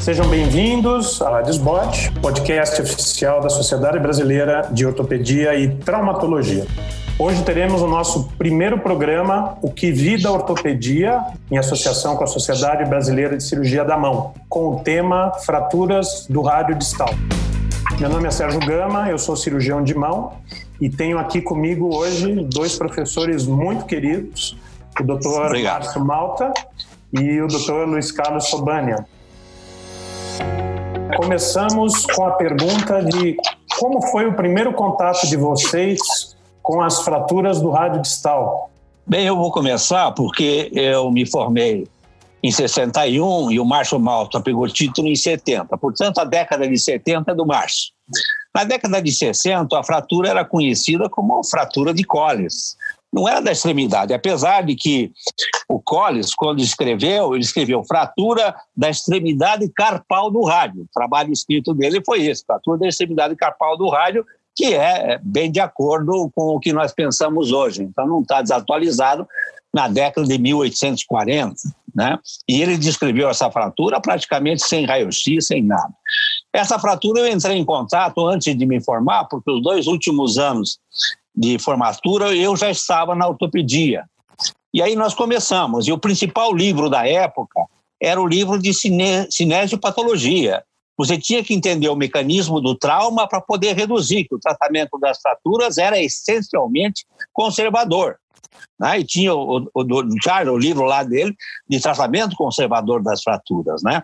Sejam 0.00 0.26
bem-vindos 0.28 1.20
à 1.20 1.28
Radisbot, 1.28 2.10
podcast 2.22 2.80
oficial 2.80 3.42
da 3.42 3.50
Sociedade 3.50 3.98
Brasileira 3.98 4.66
de 4.72 4.86
Ortopedia 4.86 5.54
e 5.54 5.76
Traumatologia. 5.76 6.66
Hoje 7.18 7.44
teremos 7.44 7.82
o 7.82 7.86
nosso 7.86 8.30
primeiro 8.38 8.78
programa, 8.78 9.58
O 9.60 9.70
que 9.70 9.92
Vida 9.92 10.32
Ortopedia, 10.32 11.22
em 11.50 11.58
associação 11.58 12.16
com 12.16 12.24
a 12.24 12.26
Sociedade 12.26 12.88
Brasileira 12.88 13.36
de 13.36 13.44
Cirurgia 13.44 13.84
da 13.84 13.94
Mão, 13.94 14.32
com 14.48 14.76
o 14.76 14.80
tema 14.80 15.32
Fraturas 15.44 16.26
do 16.30 16.40
Rádio 16.40 16.76
Distal. 16.76 17.10
Meu 18.00 18.08
nome 18.08 18.26
é 18.26 18.30
Sérgio 18.30 18.60
Gama, 18.60 19.10
eu 19.10 19.18
sou 19.18 19.36
cirurgião 19.36 19.84
de 19.84 19.94
mão 19.94 20.32
e 20.80 20.88
tenho 20.88 21.18
aqui 21.18 21.42
comigo 21.42 21.94
hoje 21.94 22.36
dois 22.50 22.74
professores 22.74 23.46
muito 23.46 23.84
queridos, 23.84 24.56
o 24.98 25.04
doutor 25.04 25.52
Márcio 25.62 26.02
Malta 26.02 26.54
e 27.12 27.38
o 27.42 27.46
doutor 27.46 27.86
Luiz 27.86 28.10
Carlos 28.10 28.48
Sobania. 28.48 29.04
Começamos 31.16 32.06
com 32.06 32.24
a 32.24 32.32
pergunta 32.32 33.02
de 33.02 33.36
como 33.78 34.02
foi 34.08 34.26
o 34.26 34.34
primeiro 34.34 34.72
contato 34.72 35.26
de 35.26 35.36
vocês 35.36 36.00
com 36.62 36.80
as 36.80 37.02
fraturas 37.02 37.60
do 37.60 37.70
rádio 37.70 38.02
distal? 38.02 38.70
Bem, 39.06 39.26
eu 39.26 39.36
vou 39.36 39.50
começar 39.50 40.12
porque 40.12 40.70
eu 40.72 41.10
me 41.10 41.26
formei 41.26 41.86
em 42.42 42.50
61 42.50 43.50
e 43.50 43.60
o 43.60 43.64
Márcio 43.64 43.98
Malta 43.98 44.40
pegou 44.40 44.66
título 44.68 45.08
em 45.08 45.16
70. 45.16 45.76
Portanto, 45.78 46.18
a 46.18 46.24
década 46.24 46.66
de 46.66 46.78
70 46.78 47.32
é 47.32 47.34
do 47.34 47.46
Márcio. 47.46 47.92
Na 48.54 48.64
década 48.64 49.00
de 49.00 49.12
60, 49.12 49.78
a 49.78 49.84
fratura 49.84 50.28
era 50.28 50.44
conhecida 50.44 51.08
como 51.08 51.44
fratura 51.44 51.94
de 51.94 52.02
Colles. 52.04 52.76
Não 53.12 53.28
era 53.28 53.40
da 53.40 53.50
extremidade, 53.50 54.14
apesar 54.14 54.62
de 54.62 54.76
que 54.76 55.12
o 55.68 55.80
Colles, 55.80 56.32
quando 56.34 56.60
escreveu, 56.60 57.34
ele 57.34 57.42
escreveu 57.42 57.82
fratura 57.84 58.54
da 58.76 58.88
extremidade 58.88 59.68
carpal 59.68 60.30
do 60.30 60.44
rádio. 60.44 60.82
O 60.82 60.88
trabalho 60.94 61.32
escrito 61.32 61.74
dele 61.74 62.00
foi 62.04 62.26
esse, 62.26 62.44
fratura 62.44 62.78
da 62.78 62.88
extremidade 62.88 63.34
carpal 63.34 63.76
do 63.76 63.88
rádio, 63.88 64.24
que 64.54 64.74
é 64.74 65.18
bem 65.22 65.50
de 65.50 65.58
acordo 65.58 66.30
com 66.34 66.54
o 66.54 66.60
que 66.60 66.72
nós 66.72 66.92
pensamos 66.92 67.50
hoje. 67.50 67.82
Então 67.82 68.06
não 68.06 68.20
está 68.20 68.42
desatualizado 68.42 69.26
na 69.72 69.88
década 69.88 70.26
de 70.26 70.38
1840. 70.38 71.54
Né? 71.94 72.16
E 72.48 72.62
ele 72.62 72.78
descreveu 72.78 73.28
essa 73.28 73.50
fratura 73.50 74.00
praticamente 74.00 74.64
sem 74.64 74.86
raio-x, 74.86 75.46
sem 75.46 75.62
nada. 75.62 75.92
Essa 76.52 76.78
fratura 76.78 77.20
eu 77.20 77.28
entrei 77.28 77.56
em 77.56 77.64
contato 77.64 78.26
antes 78.26 78.56
de 78.56 78.66
me 78.66 78.80
formar, 78.80 79.24
porque 79.24 79.50
os 79.50 79.62
dois 79.62 79.86
últimos 79.86 80.38
anos 80.38 80.78
de 81.34 81.58
formatura 81.58 82.34
eu 82.34 82.56
já 82.56 82.70
estava 82.70 83.14
na 83.14 83.28
ortopedia. 83.28 84.04
E 84.72 84.82
aí 84.82 84.94
nós 84.94 85.14
começamos, 85.14 85.88
e 85.88 85.92
o 85.92 85.98
principal 85.98 86.54
livro 86.54 86.88
da 86.88 87.06
época 87.06 87.60
era 88.00 88.20
o 88.20 88.26
livro 88.26 88.58
de 88.58 88.72
cine, 88.72 89.26
cinesiopatologia. 89.30 90.62
Você 90.96 91.18
tinha 91.18 91.42
que 91.42 91.54
entender 91.54 91.88
o 91.88 91.96
mecanismo 91.96 92.60
do 92.60 92.74
trauma 92.74 93.26
para 93.26 93.40
poder 93.40 93.74
reduzir, 93.74 94.24
que 94.24 94.34
o 94.34 94.38
tratamento 94.38 94.98
das 94.98 95.18
fraturas 95.20 95.78
era 95.78 96.00
essencialmente 96.00 97.06
conservador. 97.32 98.16
Né? 98.78 99.00
E 99.00 99.04
tinha 99.04 99.34
o, 99.34 99.70
o, 99.74 99.82
o, 99.82 100.22
Charles, 100.22 100.52
o 100.52 100.58
livro 100.58 100.84
lá 100.84 101.02
dele, 101.02 101.34
de 101.68 101.80
tratamento 101.80 102.36
conservador 102.36 103.02
das 103.02 103.22
fraturas. 103.22 103.82
Né? 103.82 104.02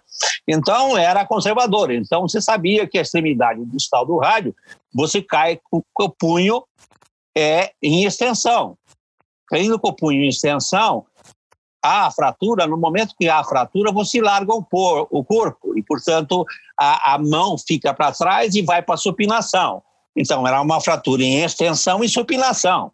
Então, 0.49 0.97
era 0.97 1.27
conservador. 1.27 1.91
Então, 1.91 2.23
você 2.23 2.41
sabia 2.41 2.87
que 2.87 2.99
a 2.99 3.03
extremidade 3.03 3.65
distal 3.67 4.07
do 4.07 4.19
rádio, 4.19 4.55
você 4.93 5.21
cai 5.23 5.61
com, 5.71 5.83
com 5.93 6.05
o 6.05 6.11
punho 6.11 6.63
é, 7.37 7.73
em 7.83 8.05
extensão. 8.05 8.77
Caindo 9.49 9.79
com 9.79 9.89
o 9.89 9.93
punho 9.93 10.25
em 10.25 10.29
extensão, 10.29 11.05
há 11.85 12.07
a 12.07 12.11
fratura, 12.11 12.67
no 12.67 12.77
momento 12.77 13.15
que 13.19 13.29
há 13.29 13.39
a 13.39 13.45
fratura, 13.45 13.93
você 13.93 14.21
larga 14.21 14.53
o, 14.53 14.65
o 15.11 15.25
corpo 15.25 15.79
e, 15.79 15.83
portanto, 15.83 16.45
a, 16.79 17.15
a 17.15 17.19
mão 17.19 17.57
fica 17.59 17.93
para 17.93 18.13
trás 18.13 18.55
e 18.55 18.63
vai 18.63 18.83
para 18.83 18.95
a 18.95 18.99
supinação. 18.99 19.83
Então, 20.17 20.47
era 20.47 20.61
uma 20.63 20.81
fratura 20.81 21.23
em 21.23 21.43
extensão 21.43 22.03
e 22.03 22.09
supinação 22.09 22.93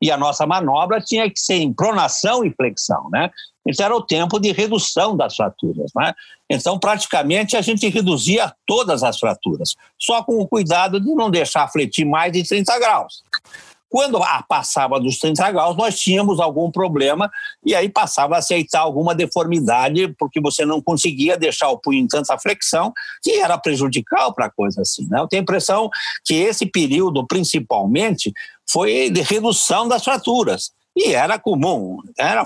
e 0.00 0.10
a 0.10 0.16
nossa 0.16 0.46
manobra 0.46 1.00
tinha 1.00 1.28
que 1.30 1.38
ser 1.38 1.54
em 1.54 1.72
pronação 1.72 2.44
e 2.44 2.50
flexão, 2.50 3.08
né? 3.10 3.30
Então 3.66 3.86
era 3.86 3.96
o 3.96 4.02
tempo 4.02 4.38
de 4.38 4.52
redução 4.52 5.16
das 5.16 5.34
fraturas, 5.34 5.90
né? 5.96 6.12
Então 6.48 6.78
praticamente 6.78 7.56
a 7.56 7.62
gente 7.62 7.88
reduzia 7.88 8.52
todas 8.66 9.02
as 9.02 9.18
fraturas, 9.18 9.74
só 9.98 10.22
com 10.22 10.38
o 10.38 10.46
cuidado 10.46 11.00
de 11.00 11.14
não 11.14 11.30
deixar 11.30 11.68
fletir 11.68 12.06
mais 12.06 12.32
de 12.32 12.46
30 12.46 12.78
graus. 12.78 13.22
Quando 13.94 14.20
passava 14.48 14.98
dos 14.98 15.20
30 15.20 15.52
graus, 15.52 15.76
nós 15.76 15.96
tínhamos 15.96 16.40
algum 16.40 16.68
problema 16.68 17.30
e 17.64 17.76
aí 17.76 17.88
passava 17.88 18.34
a 18.34 18.38
aceitar 18.38 18.80
alguma 18.80 19.14
deformidade, 19.14 20.12
porque 20.18 20.40
você 20.40 20.66
não 20.66 20.82
conseguia 20.82 21.36
deixar 21.36 21.68
o 21.68 21.78
punho 21.78 22.00
em 22.00 22.08
tanta 22.08 22.36
flexão, 22.36 22.92
que 23.22 23.38
era 23.38 23.56
prejudicial 23.56 24.34
para 24.34 24.46
a 24.46 24.50
coisa 24.50 24.82
assim. 24.82 25.06
Né? 25.08 25.20
Eu 25.20 25.28
tenho 25.28 25.42
a 25.42 25.44
impressão 25.44 25.88
que 26.24 26.34
esse 26.34 26.66
período, 26.66 27.24
principalmente, 27.24 28.32
foi 28.68 29.10
de 29.10 29.20
redução 29.20 29.86
das 29.86 30.02
fraturas. 30.02 30.72
E 30.96 31.14
era 31.14 31.38
comum, 31.38 31.98
era 32.18 32.44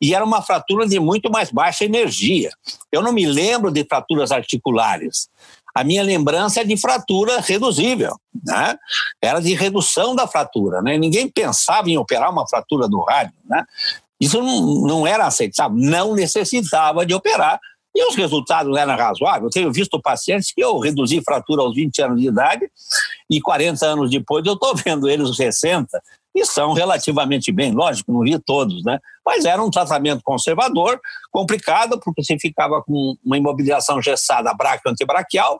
e 0.00 0.14
era 0.14 0.24
uma 0.24 0.40
fratura 0.40 0.86
de 0.86 0.98
muito 0.98 1.30
mais 1.30 1.50
baixa 1.50 1.84
energia. 1.84 2.50
Eu 2.90 3.02
não 3.02 3.12
me 3.12 3.26
lembro 3.26 3.70
de 3.70 3.84
fraturas 3.84 4.32
articulares. 4.32 5.28
A 5.76 5.84
minha 5.84 6.02
lembrança 6.02 6.62
é 6.62 6.64
de 6.64 6.74
fratura 6.74 7.38
reduzível, 7.38 8.16
né? 8.46 8.78
Era 9.20 9.40
de 9.40 9.52
redução 9.52 10.16
da 10.16 10.26
fratura, 10.26 10.80
né? 10.80 10.96
Ninguém 10.96 11.28
pensava 11.28 11.90
em 11.90 11.98
operar 11.98 12.32
uma 12.32 12.48
fratura 12.48 12.88
do 12.88 12.98
rádio, 13.00 13.34
né? 13.44 13.62
Isso 14.18 14.40
não, 14.40 14.86
não 14.86 15.06
era 15.06 15.26
aceitável, 15.26 15.76
não 15.76 16.14
necessitava 16.14 17.04
de 17.04 17.12
operar 17.12 17.60
e 17.94 18.08
os 18.08 18.14
resultados 18.14 18.74
eram 18.74 18.96
razoáveis. 18.96 19.44
Eu 19.44 19.50
tenho 19.50 19.70
visto 19.70 20.00
pacientes 20.00 20.50
que 20.50 20.64
eu 20.64 20.78
reduzi 20.78 21.20
fratura 21.22 21.60
aos 21.60 21.74
20 21.74 22.00
anos 22.00 22.20
de 22.22 22.28
idade 22.28 22.66
e 23.28 23.38
40 23.38 23.84
anos 23.84 24.10
depois 24.10 24.46
eu 24.46 24.54
estou 24.54 24.74
vendo 24.74 25.06
eles 25.10 25.28
os 25.28 25.36
60 25.36 26.02
e 26.36 26.44
são 26.44 26.74
relativamente 26.74 27.50
bem, 27.50 27.72
lógico, 27.72 28.12
não 28.12 28.20
vi 28.20 28.38
todos, 28.38 28.84
né? 28.84 28.98
Mas 29.24 29.46
era 29.46 29.62
um 29.62 29.70
tratamento 29.70 30.20
conservador, 30.22 31.00
complicado, 31.32 31.98
porque 31.98 32.22
você 32.22 32.38
ficava 32.38 32.82
com 32.82 33.16
uma 33.24 33.38
imobilização 33.38 34.02
gessada 34.02 34.52
braquio-antebraquial, 34.52 35.58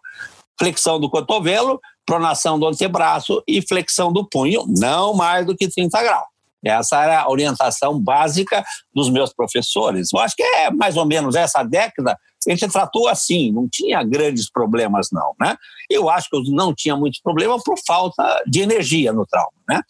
flexão 0.58 1.00
do 1.00 1.08
cotovelo, 1.08 1.80
pronação 2.04 2.58
do 2.58 2.66
antebraço 2.66 3.42
e 3.48 3.66
flexão 3.66 4.12
do 4.12 4.28
punho, 4.28 4.64
não 4.68 5.14
mais 5.14 5.46
do 5.46 5.56
que 5.56 5.66
30 5.66 6.02
graus. 6.02 6.35
Essa 6.68 7.02
era 7.02 7.20
a 7.20 7.30
orientação 7.30 7.98
básica 7.98 8.64
dos 8.94 9.08
meus 9.08 9.32
professores. 9.32 10.10
Eu 10.12 10.20
acho 10.20 10.34
que 10.36 10.42
é 10.42 10.70
mais 10.70 10.96
ou 10.96 11.06
menos 11.06 11.34
essa 11.34 11.62
década 11.62 12.16
a 12.48 12.54
gente 12.54 12.68
tratou 12.68 13.08
assim, 13.08 13.52
não 13.52 13.68
tinha 13.68 14.02
grandes 14.02 14.50
problemas 14.50 15.08
não, 15.12 15.34
né? 15.40 15.56
Eu 15.90 16.08
acho 16.08 16.28
que 16.30 16.36
eu 16.36 16.42
não 16.48 16.74
tinha 16.74 16.96
muitos 16.96 17.20
problemas 17.20 17.62
por 17.62 17.76
falta 17.86 18.42
de 18.46 18.60
energia 18.60 19.12
no 19.12 19.26
trauma, 19.26 19.50
né? 19.68 19.80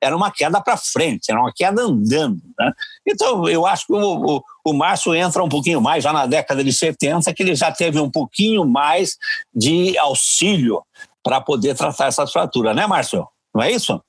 Era 0.00 0.16
uma 0.16 0.30
queda 0.30 0.60
para 0.60 0.76
frente, 0.76 1.30
era 1.30 1.40
uma 1.40 1.52
queda 1.54 1.82
andando, 1.82 2.40
né? 2.58 2.72
Então, 3.06 3.48
eu 3.48 3.66
acho 3.66 3.86
que 3.86 3.92
o, 3.92 4.36
o, 4.36 4.42
o 4.64 4.72
Márcio 4.72 5.14
entra 5.14 5.42
um 5.42 5.48
pouquinho 5.48 5.80
mais, 5.80 6.02
já 6.02 6.12
na 6.12 6.26
década 6.26 6.64
de 6.64 6.72
70, 6.72 7.32
que 7.34 7.42
ele 7.42 7.54
já 7.54 7.70
teve 7.70 8.00
um 8.00 8.10
pouquinho 8.10 8.64
mais 8.66 9.16
de 9.54 9.96
auxílio 9.98 10.82
para 11.22 11.40
poder 11.40 11.74
tratar 11.74 12.06
essas 12.06 12.32
fraturas, 12.32 12.74
né, 12.74 12.86
Márcio? 12.86 13.26
Não 13.54 13.62
é 13.62 13.70
isso? 13.70 14.00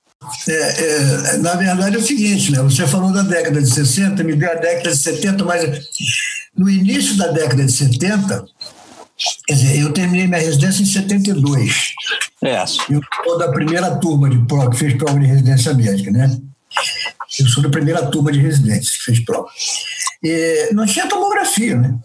É, 0.47 0.53
é, 0.53 1.37
na 1.37 1.55
verdade 1.55 1.95
é 1.95 1.99
o 1.99 2.05
seguinte, 2.05 2.51
né? 2.51 2.61
Você 2.61 2.85
falou 2.85 3.11
da 3.13 3.21
década 3.21 3.61
de 3.61 3.69
60, 3.69 4.21
me 4.23 4.35
deu 4.35 4.51
a 4.51 4.55
década 4.55 4.91
de 4.91 4.97
70, 4.97 5.45
mas 5.45 5.89
no 6.57 6.69
início 6.69 7.15
da 7.15 7.27
década 7.27 7.63
de 7.63 7.71
70, 7.71 8.45
quer 9.47 9.53
dizer, 9.53 9.79
eu 9.79 9.93
terminei 9.93 10.27
minha 10.27 10.41
residência 10.41 10.81
em 10.81 10.85
72. 10.85 11.93
É. 12.43 12.61
Eu 12.61 13.01
sou 13.23 13.37
da 13.37 13.49
primeira 13.51 13.95
turma 13.95 14.29
de 14.29 14.37
prova, 14.45 14.69
que 14.69 14.77
fez 14.77 14.93
prova 14.95 15.17
de 15.17 15.25
residência 15.25 15.73
médica, 15.73 16.11
né? 16.11 16.37
Eu 17.39 17.47
sou 17.47 17.63
da 17.63 17.69
primeira 17.69 18.05
turma 18.07 18.31
de 18.31 18.39
residência 18.39 18.91
que 18.91 19.05
fez 19.05 19.19
prova. 19.23 19.47
E 20.21 20.69
não 20.73 20.85
tinha 20.85 21.07
tomografia, 21.07 21.77
né? 21.77 21.97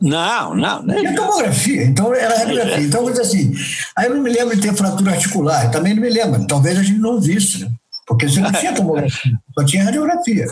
Não, 0.00 0.54
não. 0.54 0.82
Não 0.82 0.96
tinha 0.96 1.14
tomografia, 1.14 1.84
então 1.84 2.14
era 2.14 2.38
radiografia. 2.38 2.84
Então, 2.84 3.02
vou 3.02 3.10
dizer 3.10 3.22
assim, 3.22 3.52
aí 3.96 4.06
eu 4.06 4.14
não 4.14 4.22
me 4.22 4.30
lembro 4.30 4.54
de 4.54 4.62
ter 4.62 4.74
fratura 4.74 5.12
articular, 5.12 5.70
também 5.70 5.94
não 5.94 6.02
me 6.02 6.10
lembro, 6.10 6.46
talvez 6.46 6.78
a 6.78 6.82
gente 6.82 6.98
não 6.98 7.20
visse, 7.20 7.64
né? 7.64 7.70
Porque 8.06 8.26
você 8.26 8.40
não 8.40 8.50
tinha 8.52 8.74
tomografia, 8.74 9.32
só 9.54 9.64
tinha 9.64 9.84
radiografia. 9.84 10.46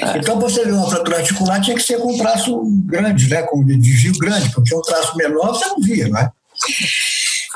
É. 0.00 0.18
Então, 0.18 0.38
você 0.38 0.64
ver 0.64 0.72
uma 0.72 0.90
fratura 0.90 1.18
articular 1.18 1.60
tinha 1.60 1.76
que 1.76 1.82
ser 1.82 1.98
com 1.98 2.12
um 2.12 2.18
traço 2.18 2.62
grande, 2.84 3.28
né? 3.28 3.42
com 3.42 3.60
um 3.60 3.64
desvio 3.64 4.12
grande, 4.18 4.50
porque 4.50 4.74
um 4.74 4.82
traço 4.82 5.16
menor 5.16 5.48
você 5.48 5.66
não 5.66 5.80
via, 5.80 6.08
não 6.08 6.18
é? 6.18 6.30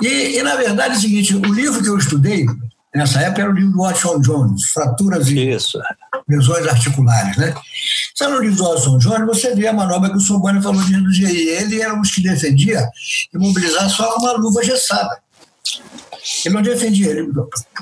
E, 0.03 0.39
e, 0.39 0.43
na 0.43 0.57
verdade, 0.57 0.95
é 0.95 0.97
o 0.97 1.01
seguinte: 1.01 1.37
o 1.37 1.55
livro 1.55 1.83
que 1.83 1.89
eu 1.89 1.99
estudei 1.99 2.47
nessa 2.95 3.21
época 3.21 3.43
era 3.43 3.51
o 3.51 3.55
livro 3.55 3.73
do 3.73 3.79
Watson 3.79 4.21
Jones, 4.21 4.71
Fraturas 4.71 5.29
e 5.29 5.51
Isso. 5.51 5.79
Lesões 6.29 6.67
Articulares. 6.67 7.37
Né? 7.37 7.55
No 8.21 8.41
livro 8.41 8.57
do 8.57 8.65
Watson 8.65 8.99
Jones, 8.99 9.27
você 9.27 9.55
vê 9.55 9.67
a 9.67 9.73
manobra 9.73 10.09
que 10.11 10.17
o 10.17 10.21
Sobani 10.21 10.63
falou 10.63 10.83
de 10.83 10.93
reduzir 10.93 11.27
aí. 11.27 11.49
Ele 11.49 11.83
era 11.83 11.95
um 11.95 12.01
dos 12.01 12.11
que 12.11 12.23
defendia 12.23 12.89
imobilizar 13.35 13.89
só 13.91 14.17
uma 14.17 14.33
luva 14.33 14.65
gessada. 14.65 15.21
Ele 16.45 16.55
não 16.55 16.63
defendia, 16.63 17.11
ele 17.11 17.31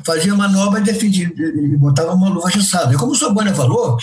fazia 0.05 0.35
manobra 0.35 0.81
e 0.81 0.83
defendia, 0.83 1.33
ele 1.37 1.77
botava 1.77 2.13
uma 2.15 2.29
luva 2.29 2.51
gessada. 2.51 2.93
E 2.93 2.97
como 2.97 3.13
o 3.13 3.15
Sobani 3.15 3.55
falou, 3.55 3.97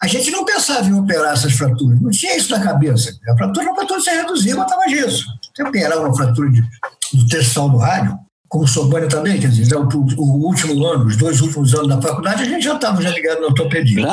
a 0.00 0.06
gente 0.06 0.30
não 0.30 0.44
pensava 0.44 0.86
em 0.86 0.92
operar 0.92 1.32
essas 1.32 1.54
fraturas, 1.54 2.00
não 2.00 2.10
tinha 2.10 2.36
isso 2.36 2.50
na 2.50 2.60
cabeça. 2.60 3.18
A 3.28 3.36
fratura 3.36 3.66
não 3.66 3.74
fratura 3.74 4.00
se 4.00 4.10
reduzir, 4.10 4.54
botava 4.54 4.88
gesso. 4.88 5.24
Você 5.54 5.62
operava 5.62 6.02
uma 6.02 6.14
fratura 6.14 6.50
de, 6.50 6.60
do 7.12 7.26
terçal 7.26 7.68
do 7.68 7.78
rádio, 7.78 8.16
como 8.48 8.66
Sobânia 8.66 9.08
também, 9.08 9.38
quer 9.38 9.50
dizer, 9.50 9.76
o, 9.76 9.86
o, 10.16 10.46
último 10.46 10.86
ano, 10.86 11.04
os 11.04 11.16
dois 11.16 11.40
últimos 11.42 11.74
anos 11.74 11.88
da 11.88 12.00
faculdade, 12.00 12.42
a 12.42 12.46
gente 12.46 12.64
já 12.64 12.74
estava 12.74 13.02
já 13.02 13.10
ligado 13.10 13.40
na 13.40 13.48
ortopedia. 13.48 14.06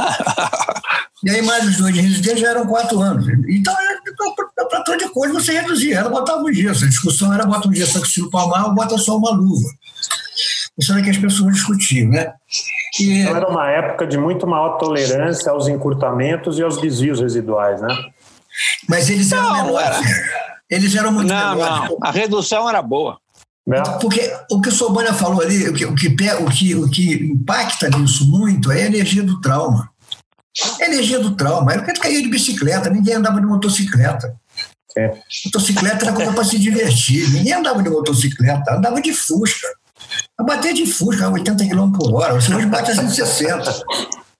e 1.23 1.29
aí 1.29 1.41
mais 1.41 1.65
os 1.65 1.77
dois 1.77 1.93
de 1.93 2.01
residência 2.01 2.37
já 2.37 2.49
eram 2.49 2.67
quatro 2.67 2.99
anos. 2.99 3.25
Então, 3.47 3.73
a 3.73 4.69
fratura 4.69 4.97
de 4.97 5.09
coisa 5.09 5.33
você 5.33 5.53
reduzia, 5.53 5.99
ela 5.99 6.09
botava 6.09 6.41
um 6.43 6.51
gesso. 6.51 6.83
A 6.83 6.89
discussão 6.89 7.33
era 7.33 7.45
bota 7.45 7.69
um 7.69 7.73
gesso 7.73 7.97
axilo 7.97 8.29
palmar 8.29 8.65
ou 8.65 8.75
bota 8.75 8.97
só 8.97 9.17
uma 9.17 9.31
luva. 9.31 9.69
Isso 10.77 10.91
era 10.91 11.01
que 11.01 11.09
as 11.09 11.17
pessoas 11.17 11.53
discutiam, 11.53 12.09
né? 12.09 12.33
E... 12.99 13.21
Então 13.21 13.37
era 13.37 13.47
uma 13.47 13.69
época 13.69 14.05
de 14.05 14.17
muito 14.17 14.45
maior 14.45 14.77
tolerância 14.77 15.49
aos 15.49 15.69
encurtamentos 15.69 16.59
e 16.59 16.63
aos 16.63 16.81
desvios 16.81 17.21
residuais, 17.21 17.79
né? 17.81 17.95
Mas 18.89 19.09
eles 19.09 19.31
eram 19.31 19.43
não, 19.43 19.65
menores. 19.65 19.97
Era. 19.97 20.55
Eles 20.69 20.95
eram 20.95 21.11
muito 21.13 21.29
não, 21.29 21.55
menores. 21.55 21.89
Não, 21.89 21.97
a 22.01 22.11
redução 22.11 22.67
era 22.67 22.81
boa. 22.81 23.17
Né? 23.65 23.81
Porque 23.99 24.31
o 24.51 24.61
que 24.61 24.69
o 24.69 24.71
Sobania 24.71 25.13
falou 25.13 25.41
ali, 25.41 25.67
o 25.67 25.73
que, 25.73 25.85
o, 25.85 25.95
que, 25.95 26.07
o, 26.07 26.49
que, 26.49 26.75
o 26.75 26.89
que 26.89 27.13
impacta 27.31 27.89
nisso 27.89 28.29
muito 28.29 28.71
é 28.71 28.83
a 28.83 28.85
energia 28.85 29.23
do 29.23 29.41
trauma. 29.41 29.89
A 30.79 30.85
energia 30.85 31.19
do 31.19 31.35
trauma. 31.35 31.73
Era 31.73 31.81
porque 31.81 31.99
caía 31.99 32.21
de 32.21 32.29
bicicleta, 32.29 32.89
ninguém 32.89 33.15
andava 33.15 33.39
de 33.39 33.45
motocicleta. 33.45 34.35
É. 34.97 35.17
Motocicleta 35.45 36.05
era 36.05 36.13
coisa 36.13 36.31
para 36.31 36.43
se 36.43 36.57
divertir. 36.59 37.29
Ninguém 37.31 37.53
andava 37.53 37.81
de 37.81 37.89
motocicleta, 37.89 38.75
andava 38.75 39.01
de 39.01 39.11
Fusca. 39.11 39.67
A 40.37 40.43
bater 40.43 40.73
de 40.73 40.85
Fusca 40.85 41.25
a 41.25 41.29
80 41.29 41.67
km 41.67 41.91
por 41.91 42.13
hora, 42.13 42.33
você 42.33 42.53
hoje 42.53 42.67
bate 42.67 42.91
a 42.91 42.95
160. 42.95 43.83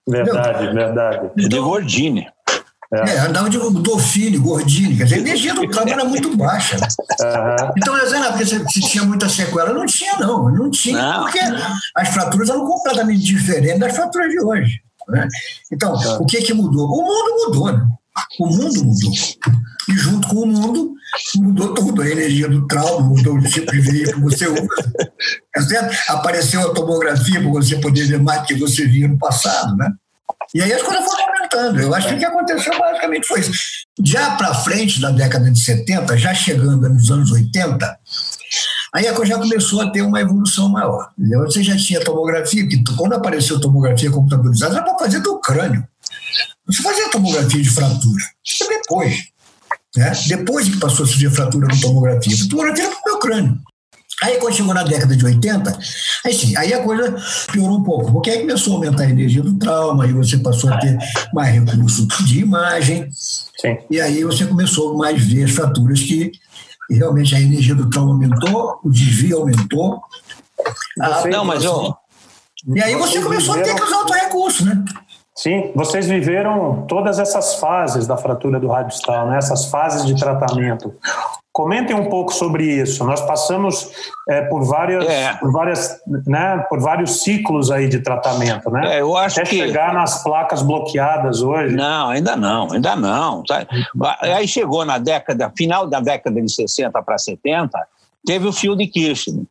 Verdade, 0.07 0.65
Entendeu? 0.65 0.85
verdade. 0.85 1.31
Então, 1.35 1.49
de 1.49 1.59
Gordini. 1.59 2.27
É. 2.95 3.15
é, 3.15 3.19
andava 3.19 3.49
de 3.49 3.57
Dolfine, 3.57 4.37
Gordini, 4.37 4.95
quer 4.95 5.03
dizer, 5.03 5.15
a 5.15 5.19
energia 5.19 5.53
do 5.53 5.67
trauma 5.69 5.91
era 5.91 6.05
muito 6.05 6.35
baixa. 6.37 6.77
Uhum. 6.77 7.71
Então, 7.77 7.95
porque 8.29 8.45
se, 8.45 8.63
se, 8.69 8.81
tinha 8.81 9.03
muita 9.03 9.27
sequela, 9.27 9.73
não 9.73 9.85
tinha, 9.85 10.17
não. 10.17 10.49
Não 10.49 10.69
tinha, 10.69 11.01
não. 11.01 11.23
porque 11.23 11.39
as 11.95 12.09
fraturas 12.09 12.49
eram 12.49 12.65
completamente 12.65 13.21
diferentes 13.21 13.79
das 13.79 13.95
fraturas 13.95 14.29
de 14.29 14.39
hoje. 14.41 14.79
Né? 15.09 15.27
Então, 15.71 15.93
uhum. 15.93 16.17
o 16.21 16.25
que 16.25 16.41
que 16.41 16.53
mudou? 16.53 16.87
O 16.87 17.03
mundo 17.03 17.45
mudou, 17.45 17.71
né? 17.71 17.87
O 18.39 18.47
mundo 18.47 18.85
mudou. 18.85 19.11
E 19.89 19.93
junto 19.93 20.27
com 20.29 20.41
o 20.41 20.47
mundo, 20.47 20.93
mudou 21.35 21.73
tudo. 21.73 22.01
A 22.01 22.09
energia 22.09 22.47
do 22.47 22.65
trauma, 22.65 23.07
mudou 23.07 23.35
o 23.35 23.41
tipo 23.41 23.71
de 23.71 23.81
veículo 23.81 24.29
que 24.29 24.37
você 24.37 24.47
usa. 24.47 24.67
É 25.55 25.61
certo? 25.61 25.95
Apareceu 26.09 26.61
a 26.61 26.73
tomografia 26.73 27.41
para 27.41 27.49
você 27.49 27.77
poder 27.77 28.07
ver 28.07 28.19
mais 28.19 28.41
do 28.41 28.47
que 28.47 28.55
você 28.55 28.85
via 28.87 29.07
no 29.07 29.17
passado, 29.17 29.75
né? 29.75 29.91
E 30.53 30.61
aí 30.61 30.71
as 30.71 30.81
coisas 30.81 31.03
foram 31.03 31.25
aumentando. 31.27 31.79
Eu 31.79 31.93
acho 31.93 32.07
que 32.07 32.15
o 32.15 32.17
que 32.17 32.25
aconteceu 32.25 32.77
basicamente 32.77 33.27
foi 33.27 33.39
isso. 33.39 33.51
Já 34.03 34.35
para 34.35 34.53
frente 34.53 35.01
da 35.01 35.11
década 35.11 35.51
de 35.51 35.59
70, 35.59 36.17
já 36.17 36.33
chegando 36.33 36.87
nos 36.89 37.11
anos 37.11 37.31
80, 37.31 37.99
aí 38.93 39.07
a 39.07 39.13
coisa 39.13 39.33
já 39.33 39.39
começou 39.39 39.81
a 39.81 39.91
ter 39.91 40.01
uma 40.01 40.21
evolução 40.21 40.69
maior. 40.69 41.09
Você 41.45 41.63
já 41.63 41.75
tinha 41.75 42.03
tomografia, 42.03 42.67
que 42.67 42.83
quando 42.95 43.13
apareceu 43.13 43.59
tomografia 43.59 44.11
computadorizada, 44.11 44.75
era 44.75 44.83
para 44.83 44.97
fazer 44.97 45.19
do 45.19 45.39
crânio. 45.39 45.85
Você 46.67 46.81
fazia 46.81 47.09
tomografia 47.09 47.61
de 47.61 47.69
fratura. 47.69 48.23
Isso 48.43 48.63
é 48.63 48.67
depois. 48.67 49.23
Né? 49.95 50.11
Depois 50.27 50.67
que 50.67 50.77
passou 50.77 51.05
a 51.05 51.07
surgir 51.07 51.29
fratura 51.29 51.67
com 51.67 51.79
tomografia. 51.79 52.35
Tomografia 52.49 52.85
era 52.85 52.95
para 52.95 53.01
o 53.01 53.05
meu 53.05 53.19
crânio. 53.19 53.59
Aí, 54.23 54.37
quando 54.37 54.53
chegou 54.53 54.73
na 54.73 54.83
década 54.83 55.15
de 55.15 55.25
80, 55.25 55.77
aí 56.25 56.33
sim, 56.33 56.55
aí 56.57 56.73
a 56.73 56.81
coisa 56.83 57.15
piorou 57.51 57.77
um 57.77 57.83
pouco, 57.83 58.11
porque 58.13 58.29
aí 58.29 58.39
começou 58.39 58.73
a 58.73 58.75
aumentar 58.77 59.03
a 59.03 59.09
energia 59.09 59.43
do 59.43 59.57
trauma, 59.57 60.05
aí 60.05 60.13
você 60.13 60.37
passou 60.37 60.71
a 60.71 60.77
ter 60.77 60.97
mais 61.33 61.53
recurso 61.53 62.07
de 62.25 62.39
imagem, 62.39 63.09
sim. 63.11 63.77
e 63.89 63.99
aí 63.99 64.23
você 64.23 64.45
começou 64.45 64.97
mais 64.97 65.21
ver 65.21 65.43
as 65.43 65.51
fraturas 65.51 65.99
que 65.99 66.31
realmente 66.89 67.35
a 67.35 67.41
energia 67.41 67.75
do 67.75 67.89
trauma 67.89 68.11
aumentou, 68.11 68.79
o 68.83 68.89
desvio 68.89 69.39
aumentou. 69.39 70.01
A, 71.01 71.27
não, 71.27 71.43
mas 71.43 71.63
eu... 71.63 71.93
E 72.73 72.81
aí 72.81 72.95
você 72.95 73.21
começou 73.21 73.55
a 73.55 73.61
ter 73.61 73.75
que 73.75 73.83
usar 73.83 73.97
outro 73.97 74.15
recurso, 74.15 74.65
né? 74.65 74.83
Sim, 75.35 75.71
vocês 75.75 76.07
viveram 76.07 76.85
todas 76.87 77.19
essas 77.19 77.55
fases 77.55 78.07
da 78.07 78.15
fratura 78.15 78.59
do 78.59 78.67
radiostal, 78.67 79.27
né? 79.27 79.37
essas 79.37 79.65
fases 79.65 80.05
de 80.05 80.15
tratamento. 80.15 80.95
Comentem 81.55 81.95
um 81.95 82.09
pouco 82.09 82.33
sobre 82.33 82.65
isso. 82.65 83.01
Nós 83.05 83.21
passamos 83.21 83.89
é, 84.27 84.41
por 84.41 84.65
várias, 84.65 85.05
é. 85.07 85.37
por 85.37 85.53
várias, 85.53 86.01
né, 86.27 86.61
por 86.67 86.81
vários 86.81 87.23
ciclos 87.23 87.71
aí 87.71 87.87
de 87.87 87.99
tratamento, 87.99 88.69
né? 88.69 88.97
É, 88.97 88.99
eu 88.99 89.15
acho 89.15 89.39
Até 89.39 89.49
que 89.49 89.55
chegar 89.55 89.93
nas 89.93 90.21
placas 90.21 90.61
bloqueadas 90.61 91.41
hoje. 91.41 91.73
Não, 91.73 92.09
ainda 92.09 92.35
não, 92.35 92.73
ainda 92.73 92.93
não. 92.97 93.41
Aí 94.19 94.45
chegou 94.49 94.83
na 94.83 94.97
década, 94.97 95.49
final 95.57 95.87
da 95.87 96.01
década 96.01 96.41
de 96.41 96.53
60 96.53 97.01
para 97.01 97.17
70, 97.17 97.87
teve 98.25 98.45
o 98.45 98.51
fio 98.51 98.75
de 98.75 98.85
Kirchner. 98.87 99.45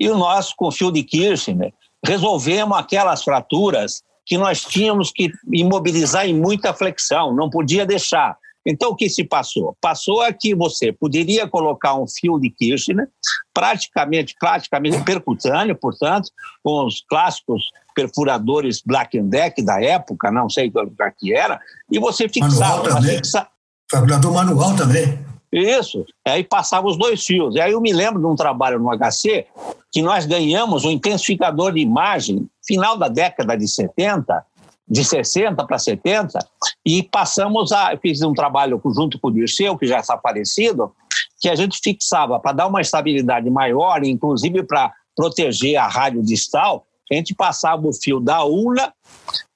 E 0.00 0.08
nós, 0.08 0.52
com 0.52 0.66
o 0.66 0.72
fio 0.72 0.90
de 0.90 1.04
Kirchner, 1.04 1.72
resolvemos 2.04 2.76
aquelas 2.76 3.22
fraturas 3.22 4.02
que 4.26 4.36
nós 4.36 4.62
tínhamos 4.62 5.12
que 5.12 5.30
imobilizar 5.52 6.26
em 6.26 6.34
muita 6.34 6.74
flexão, 6.74 7.32
não 7.32 7.48
podia 7.48 7.86
deixar. 7.86 8.36
Então, 8.66 8.90
o 8.90 8.96
que 8.96 9.08
se 9.08 9.24
passou? 9.24 9.76
Passou 9.80 10.20
a 10.20 10.32
que 10.32 10.54
você 10.54 10.92
poderia 10.92 11.48
colocar 11.48 11.94
um 11.94 12.06
fio 12.06 12.38
de 12.38 12.50
Kirchner, 12.50 13.08
praticamente, 13.54 14.34
praticamente 14.38 15.02
percutâneo, 15.02 15.74
portanto, 15.74 16.30
com 16.62 16.84
os 16.86 17.02
clássicos 17.08 17.64
perfuradores 17.94 18.82
Black 18.84 19.20
Deck 19.22 19.62
da 19.62 19.82
época, 19.82 20.30
não 20.30 20.48
sei 20.48 20.70
qual 20.70 20.86
que 21.18 21.34
era, 21.34 21.60
e 21.90 21.98
você 21.98 22.28
fixava. 22.28 22.82
Manual 22.82 22.94
também. 23.00 23.16
Fixa... 23.16 23.48
Fabricador 23.90 24.32
manual 24.32 24.76
também. 24.76 25.18
Isso. 25.52 26.04
Aí 26.24 26.44
passava 26.44 26.86
os 26.86 26.96
dois 26.96 27.24
fios. 27.24 27.56
E 27.56 27.60
aí 27.60 27.72
eu 27.72 27.80
me 27.80 27.92
lembro 27.92 28.20
de 28.20 28.26
um 28.26 28.36
trabalho 28.36 28.78
no 28.78 28.88
HC 28.96 29.46
que 29.90 30.00
nós 30.00 30.24
ganhamos 30.24 30.84
um 30.84 30.90
intensificador 30.90 31.72
de 31.72 31.80
imagem 31.80 32.48
final 32.64 32.96
da 32.96 33.08
década 33.08 33.56
de 33.56 33.66
70, 33.66 34.46
de 34.90 35.04
60 35.04 35.64
para 35.64 35.78
70, 35.78 36.38
e 36.84 37.02
passamos 37.02 37.70
a. 37.70 37.96
Fiz 37.96 38.20
um 38.22 38.32
trabalho 38.32 38.80
junto 38.94 39.18
com 39.20 39.28
o 39.28 39.30
Dirceu, 39.30 39.78
que 39.78 39.86
já 39.86 40.00
está 40.00 40.18
falecido, 40.18 40.92
que 41.40 41.48
a 41.48 41.54
gente 41.54 41.78
fixava 41.82 42.40
para 42.40 42.52
dar 42.52 42.66
uma 42.66 42.80
estabilidade 42.80 43.48
maior, 43.48 44.04
inclusive 44.04 44.64
para 44.64 44.92
proteger 45.16 45.76
a 45.76 45.86
rádio 45.86 46.22
distal, 46.22 46.86
a 47.10 47.14
gente 47.14 47.34
passava 47.34 47.86
o 47.86 47.92
fio 47.92 48.20
da 48.20 48.44
UNA 48.44 48.92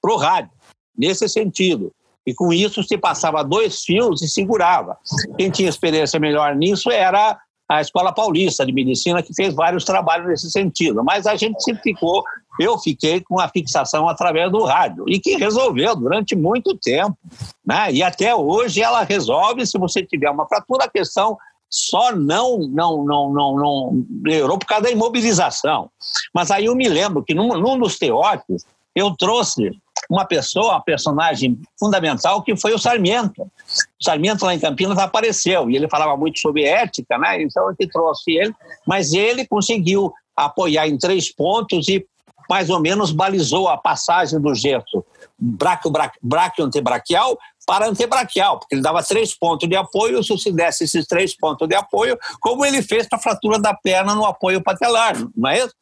para 0.01 0.13
o 0.13 0.17
rádio, 0.17 0.51
nesse 0.97 1.27
sentido. 1.29 1.91
E 2.27 2.33
com 2.33 2.51
isso 2.51 2.83
se 2.83 2.97
passava 2.97 3.43
dois 3.43 3.83
fios 3.83 4.21
e 4.21 4.27
segurava. 4.27 4.97
Quem 5.37 5.49
tinha 5.49 5.69
experiência 5.69 6.19
melhor 6.19 6.55
nisso 6.55 6.91
era 6.91 7.39
a 7.69 7.81
Escola 7.81 8.13
Paulista 8.13 8.65
de 8.65 8.71
Medicina, 8.71 9.23
que 9.23 9.33
fez 9.33 9.53
vários 9.53 9.85
trabalhos 9.85 10.27
nesse 10.27 10.51
sentido. 10.51 11.03
Mas 11.03 11.25
a 11.25 11.35
gente 11.35 11.61
se 11.63 11.73
ficou, 11.75 12.23
eu 12.59 12.77
fiquei 12.79 13.21
com 13.21 13.39
a 13.39 13.47
fixação 13.49 14.07
através 14.07 14.51
do 14.51 14.63
rádio, 14.63 15.05
e 15.07 15.19
que 15.19 15.35
resolveu 15.35 15.95
durante 15.95 16.35
muito 16.35 16.77
tempo. 16.77 17.17
Né? 17.65 17.93
E 17.93 18.03
até 18.03 18.35
hoje 18.35 18.81
ela 18.81 19.03
resolve 19.03 19.65
se 19.65 19.77
você 19.77 20.03
tiver 20.03 20.29
uma 20.29 20.47
fratura, 20.47 20.85
a 20.85 20.89
questão 20.89 21.37
só 21.69 22.15
não 22.15 22.59
não 22.59 23.03
não 23.03 23.33
não 23.33 23.55
não 23.57 24.05
melhorou 24.09 24.57
por 24.57 24.65
causa 24.65 24.83
da 24.83 24.91
imobilização. 24.91 25.89
Mas 26.33 26.51
aí 26.51 26.65
eu 26.65 26.75
me 26.75 26.87
lembro 26.87 27.23
que 27.23 27.33
num, 27.33 27.57
num 27.59 27.77
dos 27.77 27.97
teóricos 27.97 28.63
eu 28.95 29.13
trouxe 29.15 29.71
uma 30.09 30.25
pessoa, 30.25 30.73
uma 30.73 30.81
personagem 30.81 31.59
fundamental, 31.77 32.41
que 32.43 32.55
foi 32.55 32.73
o 32.73 32.79
Sarmiento. 32.79 33.41
O 33.41 34.03
Sarmiento 34.03 34.45
lá 34.45 34.53
em 34.53 34.59
Campinas 34.59 34.97
apareceu 34.97 35.69
e 35.69 35.75
ele 35.75 35.89
falava 35.89 36.15
muito 36.15 36.39
sobre 36.39 36.63
ética, 36.63 37.17
né? 37.17 37.41
Então 37.41 37.67
eu 37.67 37.89
trouxe 37.89 38.31
ele, 38.31 38.53
mas 38.87 39.13
ele 39.13 39.45
conseguiu 39.45 40.13
apoiar 40.35 40.87
em 40.87 40.97
três 40.97 41.33
pontos 41.33 41.87
e 41.87 42.05
mais 42.49 42.69
ou 42.69 42.79
menos 42.79 43.11
balizou 43.11 43.67
a 43.67 43.77
passagem 43.77 44.39
do 44.39 44.53
gesso 44.53 45.03
braquio-antebraquial 45.37 47.37
para 47.65 47.87
antebraquial, 47.87 48.59
porque 48.59 48.75
ele 48.75 48.81
dava 48.81 49.01
três 49.01 49.33
pontos 49.33 49.67
de 49.67 49.75
apoio, 49.75 50.23
se 50.23 50.29
você 50.29 50.51
desse 50.51 50.83
esses 50.83 51.07
três 51.07 51.35
pontos 51.35 51.67
de 51.67 51.75
apoio, 51.75 52.17
como 52.39 52.65
ele 52.65 52.81
fez 52.81 53.07
para 53.07 53.17
a 53.17 53.21
fratura 53.21 53.59
da 53.59 53.73
perna 53.73 54.13
no 54.13 54.25
apoio 54.25 54.63
patelar, 54.63 55.15
não 55.35 55.49
é 55.49 55.59
isso? 55.59 55.73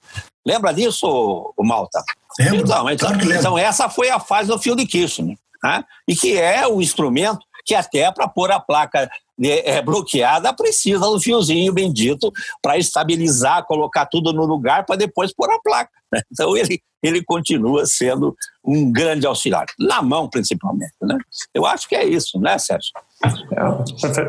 Lembra 0.46 0.74
disso, 0.74 1.54
Malta? 1.60 2.02
Lembro, 2.40 2.62
então, 2.62 2.90
então, 2.90 3.10
claro 3.10 3.34
então, 3.34 3.58
essa 3.58 3.90
foi 3.90 4.10
a 4.10 4.20
fase 4.20 4.50
do 4.50 4.58
fio 4.58 4.76
de 4.76 4.86
Kirchner, 4.86 5.38
né? 5.64 5.84
e 6.08 6.16
que 6.16 6.38
é 6.38 6.68
o 6.68 6.82
instrumento 6.82 7.46
que 7.66 7.76
até 7.76 8.12
para 8.12 8.28
pôr 8.28 8.52
a 8.52 8.60
placa 8.60 9.10
é, 9.42 9.82
bloqueada 9.82 10.54
precisa 10.54 11.00
do 11.00 11.20
fiozinho 11.20 11.74
bendito 11.74 12.32
para 12.62 12.78
estabilizar, 12.78 13.66
colocar 13.66 14.06
tudo 14.06 14.32
no 14.32 14.46
lugar 14.46 14.86
para 14.86 14.96
depois 14.96 15.34
pôr 15.34 15.52
a 15.52 15.60
placa. 15.60 15.92
Né? 16.12 16.22
Então 16.32 16.56
ele, 16.56 16.82
ele 17.02 17.24
continua 17.24 17.86
sendo 17.86 18.36
um 18.64 18.92
grande 18.92 19.26
auxiliar, 19.26 19.66
na 19.80 20.02
mão 20.02 20.30
principalmente. 20.30 20.94
Né? 21.02 21.18
Eu 21.54 21.66
acho 21.66 21.88
que 21.88 21.96
é 21.96 22.06
isso, 22.06 22.40
né, 22.40 22.58
Sérgio? 22.58 22.92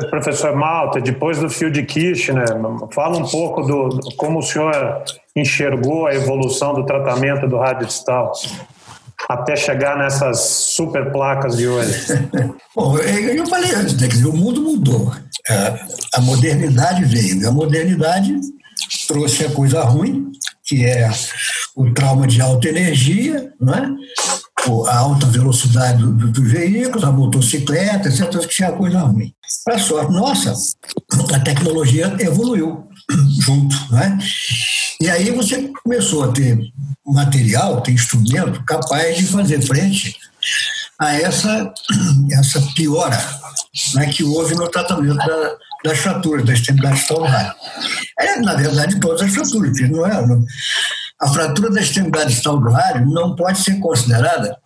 Professor 0.09 0.55
Malta, 0.55 1.01
depois 1.01 1.39
do 1.39 1.49
fio 1.49 1.71
de 1.71 1.83
Kirchner, 1.83 2.47
fala 2.91 3.17
um 3.17 3.27
pouco 3.27 3.61
do, 3.61 3.89
do 3.89 4.15
como 4.15 4.39
o 4.39 4.41
senhor 4.41 5.03
enxergou 5.35 6.07
a 6.07 6.15
evolução 6.15 6.73
do 6.73 6.85
tratamento 6.85 7.47
do 7.47 7.57
rádio 7.57 7.87
distal. 7.87 8.31
Até 9.29 9.55
chegar 9.55 9.97
nessas 9.97 10.39
super 10.39 11.11
placas 11.11 11.57
de 11.57 11.67
hoje? 11.67 12.05
Bom, 12.75 12.97
eu 12.97 13.45
falei 13.47 13.73
antes, 13.73 13.95
né, 13.97 14.07
o 14.27 14.33
mundo 14.33 14.61
mudou. 14.61 15.13
É, 15.49 15.79
a 16.13 16.21
modernidade 16.21 17.05
veio. 17.05 17.47
A 17.47 17.51
modernidade 17.51 18.35
trouxe 19.07 19.45
a 19.45 19.51
coisa 19.51 19.83
ruim, 19.83 20.31
que 20.63 20.85
é 20.85 21.09
o 21.75 21.93
trauma 21.93 22.27
de 22.27 22.41
alta 22.41 22.67
energia, 22.69 23.51
é? 23.61 24.15
a 24.87 24.97
alta 24.97 25.27
velocidade 25.27 26.01
dos 26.01 26.15
do, 26.15 26.31
do 26.31 26.43
veículos, 26.43 27.03
a 27.03 27.11
motocicleta, 27.11 28.09
etc., 28.09 28.39
que 28.39 28.47
tinha 28.47 28.71
coisa 28.71 28.99
ruim. 28.99 29.31
Para 29.63 29.77
sorte 29.77 30.11
nossa, 30.11 30.53
a 31.33 31.39
tecnologia 31.39 32.15
evoluiu 32.19 32.87
junto. 33.39 33.75
Né? 33.91 34.17
E 35.01 35.09
aí 35.09 35.31
você 35.31 35.71
começou 35.83 36.23
a 36.23 36.31
ter 36.31 36.57
material, 37.05 37.81
ter 37.81 37.91
instrumento 37.91 38.63
capaz 38.65 39.17
de 39.17 39.27
fazer 39.27 39.61
frente 39.61 40.17
a 40.99 41.13
essa, 41.13 41.73
essa 42.31 42.61
piora 42.73 43.17
né, 43.95 44.07
que 44.07 44.23
houve 44.23 44.55
no 44.55 44.69
tratamento 44.69 45.15
da, 45.15 45.55
das 45.83 45.99
fraturas, 45.99 46.45
das 46.45 46.59
extremidades 46.59 47.01
extraordinárias. 47.01 47.53
É, 48.19 48.39
na 48.39 48.55
verdade, 48.55 48.99
todas 48.99 49.21
as 49.21 49.33
fraturas, 49.33 49.79
não 49.89 50.05
é? 50.05 50.45
A 51.21 51.27
fratura 51.29 51.69
da 51.69 51.81
extremidade 51.81 52.33
extraordinária 52.33 53.01
não 53.01 53.35
pode 53.35 53.59
ser 53.59 53.79
considerada 53.79 54.57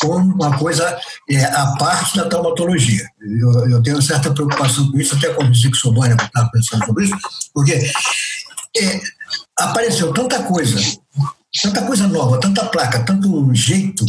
como 0.00 0.34
uma 0.34 0.58
coisa 0.58 0.98
é, 1.30 1.44
a 1.44 1.74
parte 1.78 2.16
da 2.16 2.28
traumatologia. 2.28 3.06
Eu, 3.20 3.68
eu, 3.68 3.82
tenho 3.82 4.00
certa 4.02 4.32
preocupação 4.32 4.90
com 4.90 4.98
isso, 4.98 5.14
até 5.16 5.32
conversei 5.32 5.70
com 5.70 5.76
o 5.76 5.80
Sobónia 5.80 6.16
que 6.16 6.24
estava 6.24 6.50
pensando 6.50 6.84
sobre 6.84 7.04
isso, 7.04 7.16
porque 7.52 7.92
é, 8.76 9.00
apareceu 9.58 10.12
tanta 10.12 10.42
coisa, 10.42 10.76
tanta 11.62 11.82
coisa 11.82 12.08
nova, 12.08 12.40
tanta 12.40 12.64
placa, 12.66 13.04
tanto 13.04 13.54
jeito, 13.54 14.04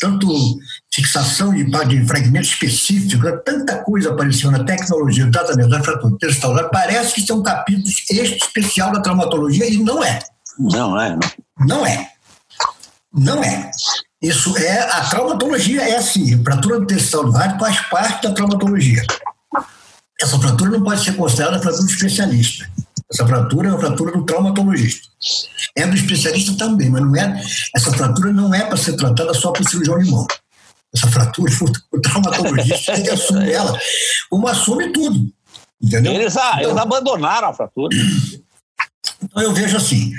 tanto 0.00 0.58
fixação 0.92 1.54
de, 1.54 1.64
de 1.64 2.06
fragmento 2.06 2.46
específico, 2.46 3.26
tanta 3.44 3.82
coisa 3.82 4.10
apareceu 4.10 4.50
na 4.50 4.64
tecnologia 4.64 5.26
do 5.26 5.30
tratamento 5.30 5.68
da 5.68 5.82
fratura 5.82 6.14
intestinal, 6.14 6.70
parece 6.70 7.14
que 7.14 7.22
são 7.22 7.42
capítulos 7.42 7.94
especial 8.10 8.92
da 8.92 9.00
traumatologia 9.00 9.66
e 9.66 9.78
não 9.78 10.02
é. 10.02 10.18
Não 10.58 11.00
é. 11.00 11.18
Não 11.58 11.86
é. 11.86 12.10
Não 13.12 13.42
é. 13.42 13.70
Isso 14.22 14.56
é, 14.58 14.80
a 14.80 15.08
traumatologia 15.08 15.82
é 15.82 15.96
assim, 15.96 16.42
fratura 16.44 16.80
do 16.80 16.86
do 16.86 17.30
rádio 17.30 17.58
faz 17.58 17.80
parte 17.88 18.22
da 18.28 18.34
traumatologia. 18.34 19.02
Essa 20.20 20.38
fratura 20.38 20.70
não 20.72 20.82
pode 20.82 21.02
ser 21.02 21.16
considerada 21.16 21.58
fratura 21.58 21.84
do 21.84 21.90
especialista. 21.90 22.70
Essa 23.10 23.26
fratura 23.26 23.68
é 23.68 23.70
uma 23.72 23.80
fratura 23.80 24.12
do 24.12 24.24
traumatologista. 24.24 25.08
É 25.74 25.86
do 25.86 25.96
especialista 25.96 26.54
também, 26.56 26.90
mas 26.90 27.02
não 27.02 27.16
é, 27.16 27.42
essa 27.74 27.90
fratura 27.92 28.32
não 28.32 28.54
é 28.54 28.64
para 28.64 28.76
ser 28.76 28.96
tratada 28.96 29.32
só 29.32 29.52
por 29.52 29.66
cirurgião 29.66 29.98
de 29.98 30.10
mão. 30.10 30.26
Essa 30.94 31.08
fratura, 31.08 31.52
o 31.92 32.00
traumatologista 32.00 32.92
tem 32.92 33.04
que 33.04 33.10
assumir 33.10 33.52
ela, 33.52 33.78
como 34.28 34.46
assume 34.46 34.92
tudo. 34.92 35.32
Entendeu? 35.80 36.12
Eles, 36.12 36.36
ah, 36.36 36.56
então, 36.58 36.70
eles 36.70 36.76
abandonaram 36.76 37.48
a 37.48 37.54
fratura. 37.54 37.96
Então 39.22 39.42
eu 39.42 39.54
vejo 39.54 39.76
assim, 39.76 40.12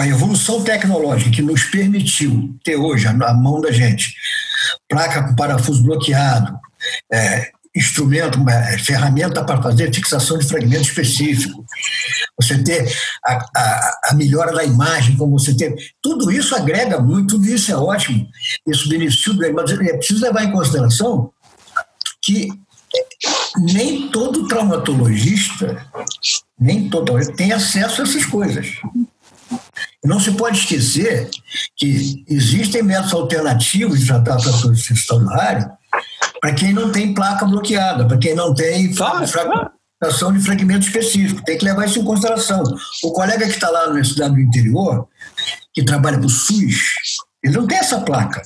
a 0.00 0.06
evolução 0.06 0.62
tecnológica 0.62 1.30
que 1.30 1.42
nos 1.42 1.64
permitiu 1.64 2.56
ter 2.64 2.76
hoje 2.76 3.06
a 3.06 3.34
mão 3.34 3.60
da 3.60 3.70
gente 3.70 4.14
placa 4.88 5.22
com 5.22 5.34
parafuso 5.34 5.82
bloqueado, 5.82 6.58
é, 7.12 7.50
instrumento, 7.74 8.38
é, 8.48 8.78
ferramenta 8.78 9.44
para 9.44 9.62
fazer 9.62 9.94
fixação 9.94 10.38
de 10.38 10.48
fragmento 10.48 10.82
específico, 10.82 11.64
você 12.40 12.62
ter 12.62 12.90
a, 13.24 13.34
a, 13.56 14.00
a, 14.06 14.14
melhora 14.14 14.52
da 14.52 14.64
imagem, 14.64 15.16
como 15.16 15.38
você 15.38 15.54
ter. 15.54 15.74
Tudo 16.02 16.32
isso 16.32 16.54
agrega 16.56 16.98
muito, 16.98 17.36
tudo 17.36 17.46
isso 17.46 17.70
é 17.70 17.76
ótimo, 17.76 18.26
isso 18.66 18.88
beneficia 18.88 19.34
mas 19.54 19.70
é 19.70 19.96
preciso 19.96 20.24
levar 20.24 20.44
em 20.44 20.52
consideração 20.52 21.30
que 22.22 22.48
nem 23.72 24.08
todo 24.08 24.48
traumatologista, 24.48 25.86
nem 26.58 26.88
todo 26.88 27.14
tem 27.34 27.52
acesso 27.52 28.00
a 28.00 28.04
essas 28.04 28.24
coisas. 28.24 28.66
Não 30.04 30.18
se 30.18 30.32
pode 30.32 30.58
esquecer 30.58 31.28
que 31.76 32.24
existem 32.28 32.82
métodos 32.82 33.12
alternativos 33.12 34.00
de 34.00 34.06
tratar 34.06 34.36
a 34.36 34.40
fratura 34.40 34.74
rádio 35.34 35.70
para 36.40 36.54
quem 36.54 36.72
não 36.72 36.90
tem 36.90 37.12
placa 37.12 37.44
bloqueada, 37.44 38.06
para 38.06 38.16
quem 38.16 38.34
não 38.34 38.54
tem 38.54 38.92
fragmentação 38.94 40.32
de 40.32 40.40
fragmento 40.40 40.86
específico. 40.86 41.44
Tem 41.44 41.58
que 41.58 41.64
levar 41.64 41.84
isso 41.84 41.98
em 41.98 42.04
consideração. 42.04 42.62
O 43.04 43.12
colega 43.12 43.46
que 43.46 43.52
está 43.52 43.68
lá 43.68 43.82
na 43.82 43.90
Universidade 43.90 44.34
do 44.34 44.40
Interior, 44.40 45.06
que 45.74 45.84
trabalha 45.84 46.16
para 46.16 46.26
o 46.26 46.30
SUS, 46.30 46.80
ele 47.42 47.56
não 47.56 47.66
tem 47.66 47.78
essa 47.78 48.00
placa. 48.00 48.42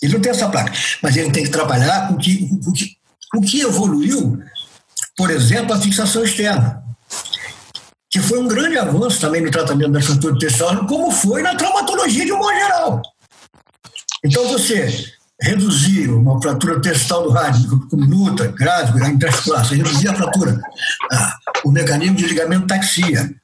Ele 0.00 0.12
não 0.12 0.20
tem 0.20 0.30
essa 0.30 0.48
placa. 0.48 0.72
Mas 1.02 1.16
ele 1.16 1.32
tem 1.32 1.44
que 1.44 1.50
trabalhar 1.50 2.08
com 2.08 2.14
o 2.14 2.18
que, 2.18 2.48
o 2.66 2.72
que, 2.72 2.96
o 3.34 3.40
que 3.40 3.60
evoluiu, 3.60 4.38
por 5.16 5.30
exemplo, 5.30 5.74
a 5.74 5.80
fixação 5.80 6.22
externa 6.22 6.83
que 8.14 8.20
foi 8.20 8.38
um 8.38 8.46
grande 8.46 8.78
avanço 8.78 9.20
também 9.20 9.42
no 9.42 9.50
tratamento 9.50 9.90
da 9.90 10.00
fratura 10.00 10.36
intestinal, 10.36 10.86
como 10.86 11.10
foi 11.10 11.42
na 11.42 11.56
traumatologia 11.56 12.24
de 12.24 12.32
um 12.32 12.38
modo 12.38 12.54
geral. 12.54 13.02
Então, 14.24 14.46
você 14.46 15.12
reduzir 15.42 16.08
uma 16.10 16.40
fratura 16.40 16.80
testal 16.80 17.24
do 17.24 17.30
rádio 17.30 17.88
minuta, 17.92 18.46
grave, 18.46 19.04
intraarticular, 19.10 19.66
você 19.66 19.74
reduzir 19.74 20.06
a 20.06 20.14
fratura, 20.14 20.60
ah, 21.10 21.36
o 21.64 21.72
mecanismo 21.72 22.14
de 22.14 22.26
ligamento 22.28 22.68
taxia, 22.68 23.34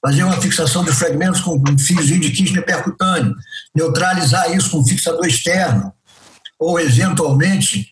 fazer 0.00 0.22
uma 0.22 0.40
fixação 0.40 0.84
de 0.84 0.92
fragmentos 0.92 1.40
com 1.40 1.56
um 1.56 1.76
fiozinho 1.76 2.20
de 2.20 2.30
Kirchner 2.30 2.64
percutâneo, 2.64 3.34
neutralizar 3.74 4.54
isso 4.54 4.70
com 4.70 4.78
um 4.78 4.86
fixador 4.86 5.26
externo, 5.26 5.92
ou 6.56 6.78
eventualmente, 6.78 7.89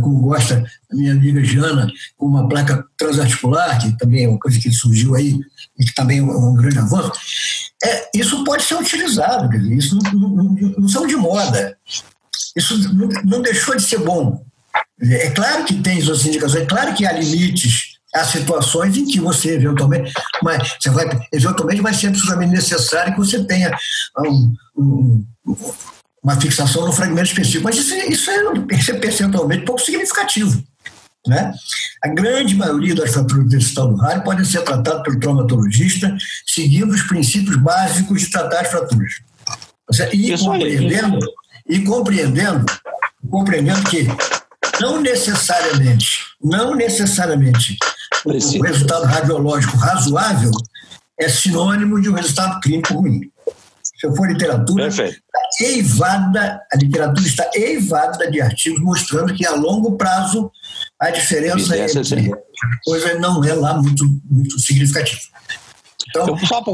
como 0.00 0.20
gosta 0.20 0.64
a 0.90 0.94
minha 0.94 1.12
amiga 1.12 1.42
Jana, 1.44 1.90
com 2.16 2.26
uma 2.26 2.48
placa 2.48 2.84
transarticular, 2.96 3.80
que 3.80 3.96
também 3.98 4.24
é 4.24 4.28
uma 4.28 4.38
coisa 4.38 4.58
que 4.58 4.70
surgiu 4.70 5.14
aí, 5.14 5.38
e 5.78 5.84
que 5.84 5.94
também 5.94 6.18
é 6.18 6.22
um 6.22 6.54
grande 6.54 6.78
avanço, 6.78 7.12
é, 7.84 8.10
isso 8.14 8.44
pode 8.44 8.64
ser 8.64 8.74
utilizado, 8.74 9.54
isso 9.72 9.96
não, 9.96 10.28
não, 10.28 10.44
não 10.78 10.88
são 10.88 11.06
de 11.06 11.16
moda. 11.16 11.76
Isso 12.56 12.76
não, 12.92 13.08
não, 13.24 13.42
deixou 13.42 13.76
de 13.76 13.82
ser 13.82 13.98
bom. 13.98 14.44
É 15.00 15.30
claro 15.30 15.64
que 15.64 15.80
tem 15.80 16.00
suas 16.00 16.26
indicações, 16.26 16.62
é 16.62 16.66
claro 16.66 16.92
que 16.94 17.06
há 17.06 17.12
limites, 17.12 17.98
há 18.14 18.24
situações 18.24 18.96
em 18.96 19.06
que 19.06 19.20
você 19.20 19.54
eventualmente, 19.54 20.12
mas 20.42 20.76
você 20.80 20.90
vai, 20.90 21.06
eventualmente 21.32 21.80
vai 21.80 21.94
ser 21.94 22.08
absolutamente 22.08 22.52
necessário 22.52 23.12
que 23.12 23.18
você 23.18 23.44
tenha 23.44 23.76
um, 24.18 24.54
um, 24.76 25.24
uma 26.22 26.40
fixação 26.40 26.86
no 26.86 26.92
fragmento 26.92 27.28
específico, 27.28 27.64
mas 27.64 27.76
isso, 27.76 27.94
isso, 27.94 28.30
é, 28.30 28.76
isso 28.76 28.90
é 28.90 28.94
percentualmente 28.94 29.64
pouco 29.64 29.80
significativo. 29.80 30.62
Né? 31.26 31.52
A 32.02 32.08
grande 32.08 32.54
maioria 32.54 32.94
das 32.94 33.12
fraturas 33.12 33.46
intestinal 33.46 33.88
do 33.88 33.96
rádio 33.96 34.24
podem 34.24 34.44
ser 34.44 34.62
tratadas 34.62 35.02
pelo 35.02 35.20
traumatologista 35.20 36.16
seguindo 36.46 36.90
os 36.90 37.02
princípios 37.02 37.56
básicos 37.56 38.20
de 38.20 38.30
tratar 38.30 38.60
as 38.60 38.70
fraturas. 38.70 39.14
E 40.12 40.32
Isso 40.32 40.44
compreendendo, 40.44 41.18
e 41.68 41.80
compreendendo, 41.80 42.66
compreendendo 43.30 43.82
que 43.88 44.06
não 44.80 45.00
necessariamente, 45.00 46.20
não 46.42 46.74
necessariamente 46.74 47.76
o 48.24 48.62
resultado 48.62 49.04
radiológico 49.04 49.76
razoável 49.76 50.50
é 51.18 51.28
sinônimo 51.28 52.00
de 52.00 52.08
um 52.08 52.14
resultado 52.14 52.60
clínico 52.60 52.94
ruim. 52.94 53.30
Se 53.98 54.06
eu 54.06 54.14
for 54.14 54.28
literatura, 54.28 54.86
está 54.86 55.10
eivada, 55.60 56.62
a 56.72 56.76
literatura 56.76 57.26
está 57.26 57.50
eivada 57.54 58.30
de 58.30 58.40
artigos 58.40 58.80
mostrando 58.80 59.34
que 59.34 59.44
a 59.44 59.54
longo 59.56 59.96
prazo 59.96 60.50
a 61.00 61.10
diferença 61.10 61.76
entre 61.76 62.30
coisa 62.84 63.18
não 63.18 63.44
é 63.44 63.54
lá 63.54 63.74
muito, 63.74 64.04
muito 64.24 64.58
significativa. 64.58 65.20
Então, 66.08 66.28
eu, 66.28 66.38
só, 66.46 66.64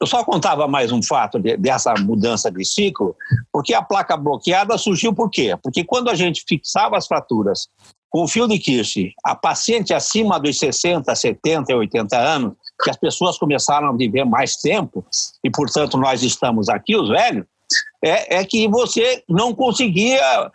eu, 0.00 0.06
só 0.06 0.24
contava 0.24 0.66
mais 0.66 0.90
um 0.90 1.02
fato 1.02 1.38
de, 1.38 1.56
dessa 1.56 1.94
mudança 1.94 2.50
de 2.50 2.64
ciclo, 2.64 3.14
porque 3.52 3.72
a 3.74 3.82
placa 3.82 4.16
bloqueada 4.16 4.76
surgiu 4.76 5.14
por 5.14 5.30
quê? 5.30 5.56
Porque 5.62 5.84
quando 5.84 6.10
a 6.10 6.14
gente 6.14 6.42
fixava 6.46 6.96
as 6.96 7.06
fraturas 7.06 7.68
com 8.10 8.24
o 8.24 8.28
fio 8.28 8.48
de 8.48 8.58
Kirsch, 8.58 9.12
a 9.24 9.34
paciente 9.34 9.92
acima 9.92 10.40
dos 10.40 10.58
60, 10.58 11.14
70, 11.14 11.74
80 11.74 12.16
anos, 12.16 12.54
que 12.82 12.90
as 12.90 12.96
pessoas 12.96 13.38
começaram 13.38 13.88
a 13.88 13.92
viver 13.92 14.24
mais 14.24 14.56
tempo, 14.56 15.04
e 15.42 15.50
portanto 15.50 15.96
nós 15.96 16.22
estamos 16.22 16.68
aqui, 16.68 16.96
os 16.96 17.08
velhos, 17.08 17.46
é, 18.02 18.36
é 18.36 18.44
que 18.44 18.68
você 18.68 19.22
não 19.28 19.54
conseguia 19.54 20.50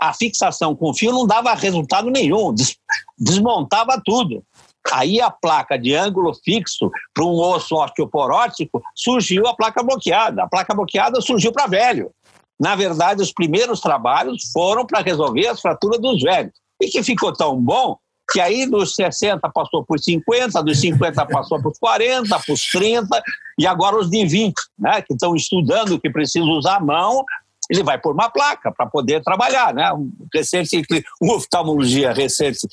a 0.00 0.14
fixação 0.14 0.74
com 0.74 0.94
fio 0.94 1.12
não 1.12 1.26
dava 1.26 1.52
resultado 1.54 2.10
nenhum, 2.10 2.54
des, 2.54 2.76
desmontava 3.18 4.00
tudo. 4.02 4.42
Aí 4.90 5.20
a 5.20 5.30
placa 5.30 5.78
de 5.78 5.94
ângulo 5.94 6.32
fixo 6.42 6.90
para 7.12 7.24
um 7.24 7.38
osso 7.38 7.76
osteoporótico 7.76 8.82
surgiu 8.94 9.46
a 9.46 9.54
placa 9.54 9.82
bloqueada. 9.82 10.42
A 10.42 10.48
placa 10.48 10.74
bloqueada 10.74 11.20
surgiu 11.20 11.52
para 11.52 11.66
velho. 11.66 12.10
Na 12.58 12.74
verdade, 12.74 13.22
os 13.22 13.32
primeiros 13.32 13.80
trabalhos 13.80 14.50
foram 14.52 14.86
para 14.86 15.02
resolver 15.02 15.46
as 15.48 15.60
fraturas 15.60 16.00
dos 16.00 16.22
velhos. 16.22 16.52
E 16.80 16.88
que 16.88 17.02
ficou 17.02 17.32
tão 17.32 17.60
bom 17.60 17.98
Que 18.32 18.40
aí 18.40 18.66
dos 18.66 18.94
60 18.94 19.40
passou 19.52 19.84
por 19.84 19.98
50, 19.98 20.62
dos 20.62 20.80
50 20.80 21.26
passou 21.26 21.60
por 21.60 21.72
40, 21.78 22.38
por 22.46 22.56
30, 22.72 23.22
e 23.58 23.66
agora 23.66 23.96
os 23.96 24.08
de 24.08 24.24
20, 24.24 24.54
né? 24.78 25.02
Que 25.02 25.14
estão 25.14 25.34
estudando, 25.34 26.00
que 26.00 26.10
precisam 26.10 26.48
usar 26.50 26.76
a 26.76 26.80
mão, 26.80 27.24
ele 27.70 27.84
vai 27.84 27.98
por 27.98 28.12
uma 28.12 28.28
placa 28.28 28.72
para 28.72 28.84
poder 28.86 29.22
trabalhar, 29.22 29.72
né? 29.72 29.92
Um 29.92 30.10
recente, 30.34 30.82
um 31.22 31.30
oftalmologia 31.30 32.12
recente, 32.12 32.66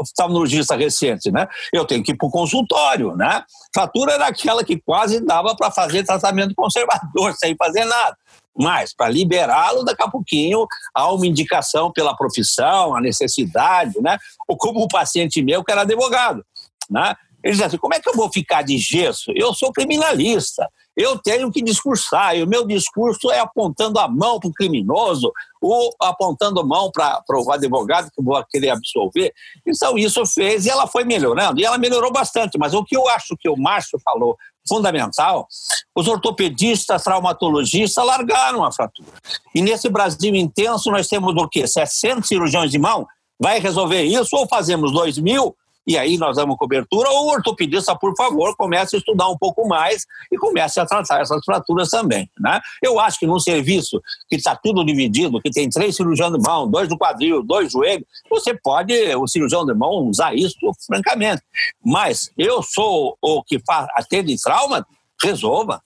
oftalmologista 0.00 0.74
recente, 0.74 1.30
né? 1.30 1.46
Eu 1.72 1.84
tenho 1.84 2.02
que 2.02 2.10
ir 2.10 2.16
para 2.16 2.26
o 2.26 2.30
consultório, 2.30 3.14
né? 3.14 3.44
Fratura 3.72 4.14
era 4.14 4.26
aquela 4.26 4.64
que 4.64 4.80
quase 4.80 5.24
dava 5.24 5.54
para 5.54 5.70
fazer 5.70 6.04
tratamento 6.04 6.54
conservador 6.56 7.32
sem 7.38 7.54
fazer 7.56 7.84
nada. 7.84 8.16
Mas, 8.56 8.94
para 8.94 9.08
liberá-lo, 9.08 9.84
daqui 9.84 10.02
a 10.02 10.10
pouquinho 10.10 10.66
há 10.94 11.12
uma 11.12 11.26
indicação 11.26 11.90
pela 11.92 12.16
profissão, 12.16 12.94
a 12.94 13.00
necessidade, 13.00 14.00
né? 14.00 14.18
Ou 14.46 14.56
como 14.56 14.80
o 14.80 14.88
paciente 14.88 15.42
meu, 15.42 15.64
que 15.64 15.72
era 15.72 15.82
advogado, 15.82 16.44
né? 16.90 17.14
Ele 17.42 17.54
diz 17.54 17.62
assim: 17.62 17.78
como 17.78 17.94
é 17.94 18.00
que 18.00 18.08
eu 18.08 18.14
vou 18.14 18.30
ficar 18.30 18.62
de 18.62 18.78
gesso? 18.78 19.32
Eu 19.34 19.54
sou 19.54 19.72
criminalista 19.72 20.68
eu 20.96 21.18
tenho 21.18 21.50
que 21.50 21.62
discursar, 21.62 22.36
e 22.36 22.42
o 22.42 22.46
meu 22.46 22.66
discurso 22.66 23.30
é 23.30 23.38
apontando 23.38 23.98
a 23.98 24.06
mão 24.06 24.38
para 24.38 24.48
o 24.48 24.52
criminoso 24.52 25.32
ou 25.60 25.94
apontando 26.00 26.60
a 26.60 26.64
mão 26.64 26.90
para 26.90 27.22
o 27.30 27.50
advogado 27.50 28.10
que 28.10 28.22
vou 28.22 28.42
querer 28.50 28.70
absolver. 28.70 29.32
Então, 29.66 29.96
isso 29.96 30.24
fez 30.26 30.66
e 30.66 30.70
ela 30.70 30.86
foi 30.86 31.04
melhorando, 31.04 31.60
e 31.60 31.64
ela 31.64 31.78
melhorou 31.78 32.12
bastante. 32.12 32.58
Mas 32.58 32.74
o 32.74 32.84
que 32.84 32.96
eu 32.96 33.08
acho 33.08 33.36
que 33.38 33.48
o 33.48 33.56
Márcio 33.56 33.98
falou 34.04 34.36
fundamental, 34.68 35.46
os 35.94 36.06
ortopedistas, 36.06 37.02
traumatologistas 37.02 38.04
largaram 38.04 38.64
a 38.64 38.72
fratura. 38.72 39.12
E 39.54 39.60
nesse 39.60 39.88
Brasil 39.88 40.34
intenso, 40.34 40.90
nós 40.90 41.08
temos 41.08 41.34
o 41.34 41.48
quê? 41.48 41.66
60 41.66 42.22
cirurgiões 42.22 42.70
de 42.70 42.78
mão? 42.78 43.06
Vai 43.40 43.58
resolver 43.58 44.02
isso 44.02 44.36
ou 44.36 44.46
fazemos 44.46 44.92
2 44.92 45.18
mil 45.18 45.56
e 45.86 45.98
aí 45.98 46.16
nós 46.16 46.36
damos 46.36 46.56
cobertura, 46.56 47.10
ou 47.10 47.26
o 47.26 47.30
ortopedista, 47.30 47.96
por 47.96 48.14
favor, 48.16 48.54
comece 48.56 48.96
a 48.96 48.98
estudar 48.98 49.28
um 49.28 49.36
pouco 49.36 49.66
mais 49.66 50.06
e 50.30 50.38
comece 50.38 50.80
a 50.80 50.86
tratar 50.86 51.20
essas 51.20 51.44
fraturas 51.44 51.88
também. 51.88 52.30
Né? 52.38 52.60
Eu 52.82 53.00
acho 53.00 53.18
que 53.18 53.26
num 53.26 53.40
serviço 53.40 54.00
que 54.28 54.36
está 54.36 54.54
tudo 54.54 54.84
dividido, 54.84 55.40
que 55.40 55.50
tem 55.50 55.68
três 55.68 55.96
cirurgiões 55.96 56.32
de 56.32 56.38
mão, 56.38 56.68
dois 56.68 56.88
do 56.88 56.96
quadril, 56.96 57.42
dois 57.42 57.72
joelhos, 57.72 58.06
você 58.30 58.54
pode, 58.54 58.94
o 59.16 59.26
cirurgião 59.26 59.66
de 59.66 59.74
mão, 59.74 60.08
usar 60.08 60.34
isso 60.34 60.56
francamente. 60.86 61.42
Mas 61.84 62.30
eu 62.38 62.62
sou 62.62 63.16
o 63.20 63.42
que 63.42 63.58
faz, 63.66 63.86
atende 63.96 64.36
trauma, 64.40 64.86
resolva. 65.22 65.82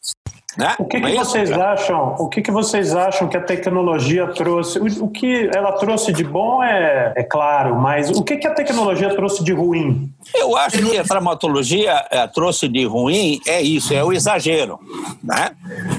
Né? 0.57 0.75
O 0.79 0.87
que, 0.87 0.99
que 0.99 1.07
é 1.07 1.15
vocês 1.15 1.53
acham? 1.53 2.15
O 2.19 2.29
que, 2.29 2.41
que 2.41 2.51
vocês 2.51 2.95
acham 2.95 3.29
que 3.29 3.37
a 3.37 3.43
tecnologia 3.43 4.27
trouxe? 4.29 4.79
O, 4.79 5.05
o 5.05 5.09
que 5.11 5.51
ela 5.55 5.73
trouxe 5.73 6.13
de 6.15 6.25
bom 6.25 6.63
é, 6.63 7.13
é 7.15 7.23
claro, 7.23 7.77
mas 7.77 8.11
o 8.11 8.23
que, 8.23 8.39
que 8.39 8.47
a 8.47 8.55
tecnologia 8.55 9.15
trouxe 9.15 9.45
de 9.45 9.53
ruim? 9.53 10.11
Eu 10.35 10.57
acho 10.57 10.79
que 10.79 10.99
a 10.99 11.05
traumatologia 11.05 12.07
é, 12.11 12.27
trouxe 12.27 12.69
de 12.69 12.87
ruim 12.87 13.39
é 13.47 13.61
isso, 13.61 13.93
é 13.93 14.03
o 14.03 14.15
exagero, 14.15 14.81
né? 15.23 15.51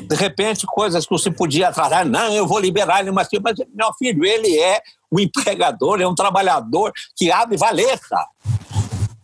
De 0.07 0.15
repente 0.15 0.65
coisas 0.65 1.05
que 1.05 1.11
você 1.11 1.29
podia 1.29 1.69
atrasar, 1.69 2.03
não, 2.05 2.33
eu 2.33 2.47
vou 2.47 2.59
liberar 2.59 3.01
ele, 3.01 3.11
mas 3.11 3.27
meu 3.31 3.93
filho, 3.99 4.25
ele 4.25 4.57
é 4.59 4.81
um 5.11 5.19
empregador, 5.19 6.01
é 6.01 6.07
um 6.07 6.15
trabalhador 6.15 6.91
que 7.15 7.31
abre 7.31 7.57
valeta. 7.57 8.25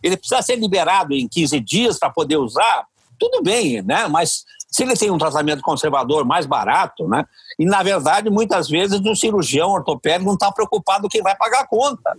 Ele 0.00 0.16
precisa 0.16 0.42
ser 0.42 0.56
liberado 0.56 1.12
em 1.12 1.26
15 1.26 1.58
dias 1.60 1.98
para 1.98 2.10
poder 2.10 2.36
usar, 2.36 2.86
tudo 3.18 3.42
bem, 3.42 3.82
né? 3.82 4.06
Mas 4.06 4.44
se 4.74 4.82
ele 4.82 4.96
tem 4.96 5.08
um 5.08 5.18
tratamento 5.18 5.62
conservador 5.62 6.24
mais 6.24 6.46
barato, 6.46 7.06
né? 7.06 7.24
E 7.56 7.64
na 7.64 7.80
verdade, 7.80 8.28
muitas 8.28 8.68
vezes 8.68 9.00
o 9.00 9.14
cirurgião 9.14 9.70
ortopédico 9.70 10.26
não 10.26 10.34
está 10.34 10.50
preocupado 10.50 11.08
quem 11.08 11.22
vai 11.22 11.36
pagar 11.36 11.60
a 11.60 11.66
conta. 11.66 12.16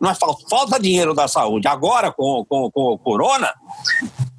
Nós 0.00 0.16
falta, 0.16 0.48
falta 0.48 0.80
dinheiro 0.80 1.12
da 1.12 1.28
saúde. 1.28 1.68
Agora, 1.68 2.10
com, 2.10 2.42
com, 2.48 2.70
com 2.70 2.84
o 2.94 2.98
corona, 2.98 3.52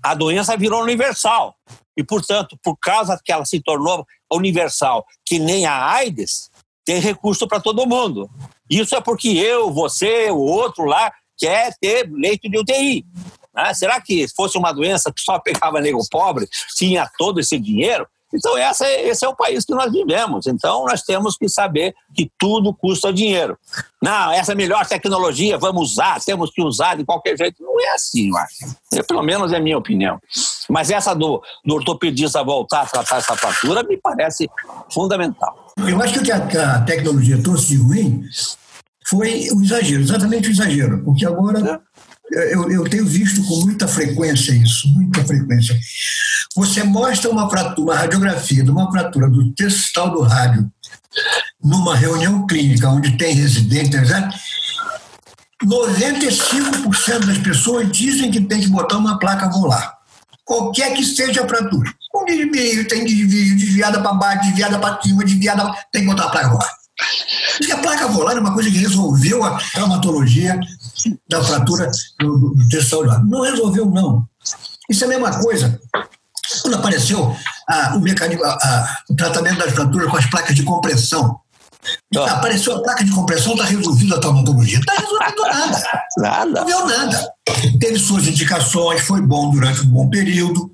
a 0.02 0.16
doença 0.16 0.58
virou 0.58 0.82
universal. 0.82 1.54
E, 1.96 2.04
portanto, 2.04 2.58
por 2.64 2.76
causa 2.78 3.20
que 3.24 3.32
ela 3.32 3.46
se 3.46 3.62
tornou 3.62 4.08
universal, 4.34 5.06
que 5.24 5.38
nem 5.38 5.68
a 5.68 5.86
AIDS, 5.86 6.50
tem 6.84 7.00
recurso 7.00 7.48
para 7.48 7.60
todo 7.60 7.86
mundo. 7.86 8.28
Isso 8.68 8.96
é 8.96 9.02
porque 9.02 9.28
eu, 9.28 9.72
você, 9.72 10.32
o 10.32 10.40
outro 10.40 10.84
lá, 10.86 11.12
quer 11.38 11.76
ter 11.80 12.10
leito 12.12 12.50
de 12.50 12.58
UTI. 12.58 13.06
Né? 13.64 13.74
Será 13.74 14.00
que 14.02 14.28
fosse 14.36 14.58
uma 14.58 14.72
doença 14.72 15.12
que 15.12 15.22
só 15.22 15.40
pegava 15.40 15.82
negro 15.82 16.00
pobre, 16.10 16.48
tinha 16.76 17.10
todo 17.18 17.40
esse 17.40 17.58
dinheiro? 17.60 18.08
Então, 18.34 18.56
essa, 18.58 18.88
esse 18.88 19.26
é 19.26 19.28
o 19.28 19.36
país 19.36 19.66
que 19.66 19.74
nós 19.74 19.92
vivemos. 19.92 20.46
Então, 20.46 20.86
nós 20.86 21.02
temos 21.02 21.36
que 21.36 21.50
saber 21.50 21.96
que 22.14 22.32
tudo 22.38 22.74
custa 22.74 23.12
dinheiro. 23.12 23.58
Não, 24.02 24.32
essa 24.32 24.52
é 24.52 24.54
a 24.54 24.58
melhor 24.58 24.86
tecnologia, 24.86 25.58
vamos 25.58 25.94
usar, 25.94 26.22
temos 26.24 26.52
que 26.52 26.62
usar 26.62 26.96
de 26.96 27.04
qualquer 27.04 27.36
jeito. 27.36 27.64
Não 27.64 27.80
é 27.82 27.96
assim, 27.96 28.30
eu 28.30 28.38
acho. 28.38 28.76
Eu, 28.94 29.04
pelo 29.04 29.24
menos 29.24 29.52
é 29.52 29.58
a 29.58 29.60
minha 29.60 29.78
opinião. 29.78 30.20
Mas 30.70 30.92
essa 30.92 31.16
do, 31.16 31.42
do 31.66 31.76
ortopedista 31.76 32.44
voltar 32.44 32.82
a 32.82 32.86
tratar 32.86 33.18
essa 33.18 33.36
fratura 33.36 33.84
me 33.84 33.98
parece 33.98 34.48
fundamental. 34.92 35.68
Eu 35.78 36.00
acho 36.02 36.14
que 36.14 36.20
o 36.20 36.24
que 36.24 36.58
a, 36.58 36.76
a 36.76 36.82
tecnologia 36.82 37.42
trouxe 37.42 37.70
de 37.70 37.78
ruim 37.78 38.24
foi 39.10 39.48
o 39.52 39.64
exagero, 39.64 40.04
exatamente 40.04 40.50
o 40.50 40.52
exagero. 40.52 41.04
Porque 41.04 41.26
agora. 41.26 41.82
Eu, 42.32 42.70
eu, 42.70 42.84
tenho 42.84 43.06
visto 43.06 43.44
com 43.44 43.62
muita 43.62 43.88
frequência 43.88 44.52
isso, 44.52 44.88
muita 44.90 45.24
frequência. 45.26 45.78
Você 46.56 46.84
mostra 46.84 47.30
uma, 47.30 47.50
fratura, 47.50 47.92
uma 47.92 47.96
radiografia 47.96 48.64
de 48.64 48.70
uma 48.70 48.92
fratura 48.92 49.30
do 49.30 49.52
testal 49.54 50.12
do 50.12 50.22
rádio 50.22 50.70
numa 51.64 51.96
reunião 51.96 52.46
clínica 52.46 52.88
onde 52.90 53.18
tem 53.18 53.34
residentes, 53.34 54.00
95% 55.66 57.26
das 57.26 57.38
pessoas 57.40 57.92
dizem 57.92 58.32
que 58.32 58.42
tem 58.42 58.62
que 58.62 58.68
botar 58.68 58.98
uma 58.98 59.20
placa 59.20 59.50
volar. 59.50 59.98
Qualquer 60.46 60.94
que 60.94 61.04
seja 61.04 61.44
a 61.44 61.48
fratura. 61.48 61.92
Um 62.16 62.26
desvio, 62.26 62.88
tem 62.88 63.06
desvio, 63.06 63.58
desviada 63.58 64.02
para 64.02 64.14
baixo, 64.14 64.48
desviada 64.48 64.80
para 64.80 65.02
cima, 65.02 65.24
desviada, 65.24 65.72
tem 65.92 66.02
que 66.02 66.08
botar 66.08 66.26
a 66.26 66.30
placa 66.30 66.50
volar. 66.50 66.80
Porque 67.58 67.72
a 67.72 67.78
placa 67.78 68.08
volar 68.08 68.38
é 68.38 68.40
uma 68.40 68.54
coisa 68.54 68.72
que 68.72 68.78
resolveu 68.78 69.44
a 69.44 69.58
traumatologia 69.74 70.60
da 71.30 71.44
fratura 71.44 71.90
do, 72.20 72.56
do 72.56 72.70
terço 72.70 73.04
Não 73.28 73.42
resolveu, 73.42 73.86
não. 73.86 74.28
Isso 74.90 75.04
é 75.04 75.08
a 75.08 75.10
mesma 75.10 75.40
coisa. 75.42 75.80
Quando 76.62 76.76
apareceu 76.76 77.36
a, 77.68 77.96
o, 77.96 78.02
mecanismo, 78.02 78.44
a, 78.44 78.98
o 79.10 79.16
tratamento 79.16 79.60
das 79.60 79.74
fraturas 79.74 80.10
com 80.10 80.18
as 80.18 80.26
placas 80.26 80.56
de 80.56 80.64
compressão, 80.64 81.40
oh. 82.16 82.20
apareceu 82.20 82.76
a 82.76 82.82
placa 82.82 83.04
de 83.04 83.12
compressão, 83.12 83.54
está 83.54 83.66
resolvida 83.66 84.16
a 84.16 84.20
traumatologia. 84.20 84.80
Está 84.80 84.94
resolvendo 84.94 85.42
nada. 85.42 85.84
nada. 86.18 86.60
Não 86.62 86.66
deu 86.66 86.88
nada. 86.88 87.34
Teve 87.80 88.00
suas 88.00 88.28
indicações, 88.28 89.02
foi 89.02 89.22
bom 89.22 89.52
durante 89.52 89.82
um 89.82 89.90
bom 89.90 90.10
período, 90.10 90.72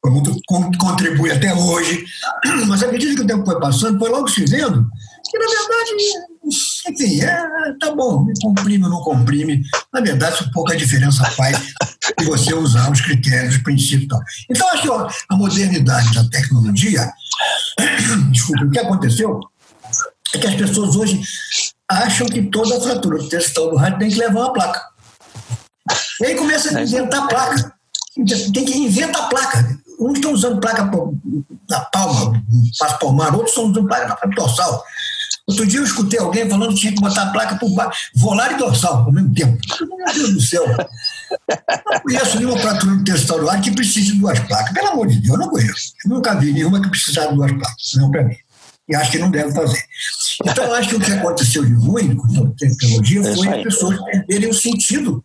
foi 0.00 0.10
muito, 0.12 0.36
contribui 0.78 1.32
até 1.32 1.52
hoje. 1.52 2.04
Mas 2.68 2.82
à 2.82 2.86
medida 2.90 3.14
que 3.14 3.22
o 3.22 3.26
tempo 3.26 3.44
foi 3.44 3.58
passando, 3.58 3.98
foi 3.98 4.08
logo 4.10 4.28
se 4.28 4.44
vendo 4.44 4.88
que, 5.30 5.38
na 5.38 5.46
verdade, 5.46 5.90
enfim, 6.44 7.20
é, 7.20 7.36
tá 7.78 7.94
bom, 7.94 8.26
comprime 8.42 8.84
ou 8.84 8.90
não 8.90 9.00
comprime. 9.00 9.62
Na 9.92 10.00
verdade, 10.00 10.50
pouca 10.52 10.76
diferença 10.76 11.24
faz 11.32 11.56
se 12.18 12.24
você 12.24 12.54
usar 12.54 12.90
os 12.90 13.00
critérios, 13.00 13.56
os 13.56 13.62
princípios 13.62 14.04
e 14.04 14.08
tal. 14.08 14.20
Então, 14.50 14.68
acho 14.70 14.82
que 14.82 14.90
ó, 14.90 15.08
a 15.28 15.36
modernidade 15.36 16.14
da 16.14 16.24
tecnologia, 16.28 17.10
desculpa, 18.32 18.64
o 18.64 18.70
que 18.70 18.78
aconteceu 18.78 19.40
é 20.34 20.38
que 20.38 20.46
as 20.46 20.54
pessoas 20.54 20.96
hoje 20.96 21.20
acham 21.88 22.26
que 22.26 22.42
toda 22.42 22.80
fratura 22.80 23.18
do 23.18 23.28
testão 23.28 23.70
do 23.70 23.76
rádio 23.76 23.98
tem 23.98 24.10
que 24.10 24.16
levar 24.16 24.40
uma 24.40 24.52
placa. 24.52 24.80
E 26.20 26.26
aí 26.26 26.34
começa 26.36 26.76
a 26.76 26.82
inventar 26.82 27.26
placa. 27.28 27.72
Tem 28.52 28.64
que 28.64 28.78
inventar 28.78 29.28
placa. 29.28 29.78
Uns 29.98 30.14
estão 30.14 30.32
usando 30.32 30.60
placa 30.60 30.90
na 31.68 31.80
palma, 31.80 32.42
passo 32.78 32.98
palmar, 32.98 33.34
outros 33.34 33.50
estão 33.50 33.64
usando 33.64 33.86
placa 33.86 34.08
na 34.08 34.34
dorsal. 34.34 34.82
Outro 35.50 35.66
dia 35.66 35.80
eu 35.80 35.84
escutei 35.84 36.20
alguém 36.20 36.48
falando 36.48 36.74
que 36.74 36.80
tinha 36.80 36.92
que 36.92 37.00
botar 37.00 37.22
a 37.22 37.30
placa 37.30 37.56
por 37.56 37.70
baixo, 37.70 38.10
volar 38.14 38.52
e 38.52 38.56
dorsal 38.56 39.04
ao 39.04 39.12
mesmo 39.12 39.34
tempo. 39.34 39.58
Meu 39.80 40.14
Deus 40.14 40.34
do 40.34 40.40
céu. 40.40 40.64
Não 40.68 42.00
conheço 42.02 42.38
nenhuma 42.38 42.58
fratura 42.58 43.04
testauroar 43.04 43.60
que 43.60 43.72
precise 43.72 44.12
de 44.12 44.18
duas 44.20 44.38
placas. 44.40 44.72
Pelo 44.72 44.88
amor 44.88 45.08
de 45.08 45.20
Deus, 45.20 45.28
eu 45.28 45.38
não 45.38 45.48
conheço. 45.48 45.92
Eu 46.04 46.10
nunca 46.10 46.34
vi 46.36 46.52
nenhuma 46.52 46.80
que 46.80 46.88
precisasse 46.88 47.30
de 47.30 47.34
duas 47.34 47.50
placas. 47.50 47.92
Não 47.96 48.10
para 48.10 48.24
mim. 48.24 48.36
E 48.88 48.94
acho 48.94 49.10
que 49.10 49.18
não 49.18 49.30
deve 49.30 49.52
fazer. 49.52 49.82
Então, 50.44 50.64
eu 50.64 50.74
acho 50.74 50.88
que 50.88 50.96
o 50.96 51.00
que 51.00 51.12
aconteceu 51.12 51.64
de 51.64 51.74
ruim 51.74 52.16
com 52.16 52.44
a 52.44 52.50
tecnologia 52.56 53.22
foi 53.34 53.48
as 53.48 53.62
pessoas 53.62 53.98
perderem 54.04 54.50
o 54.50 54.54
sentido, 54.54 55.24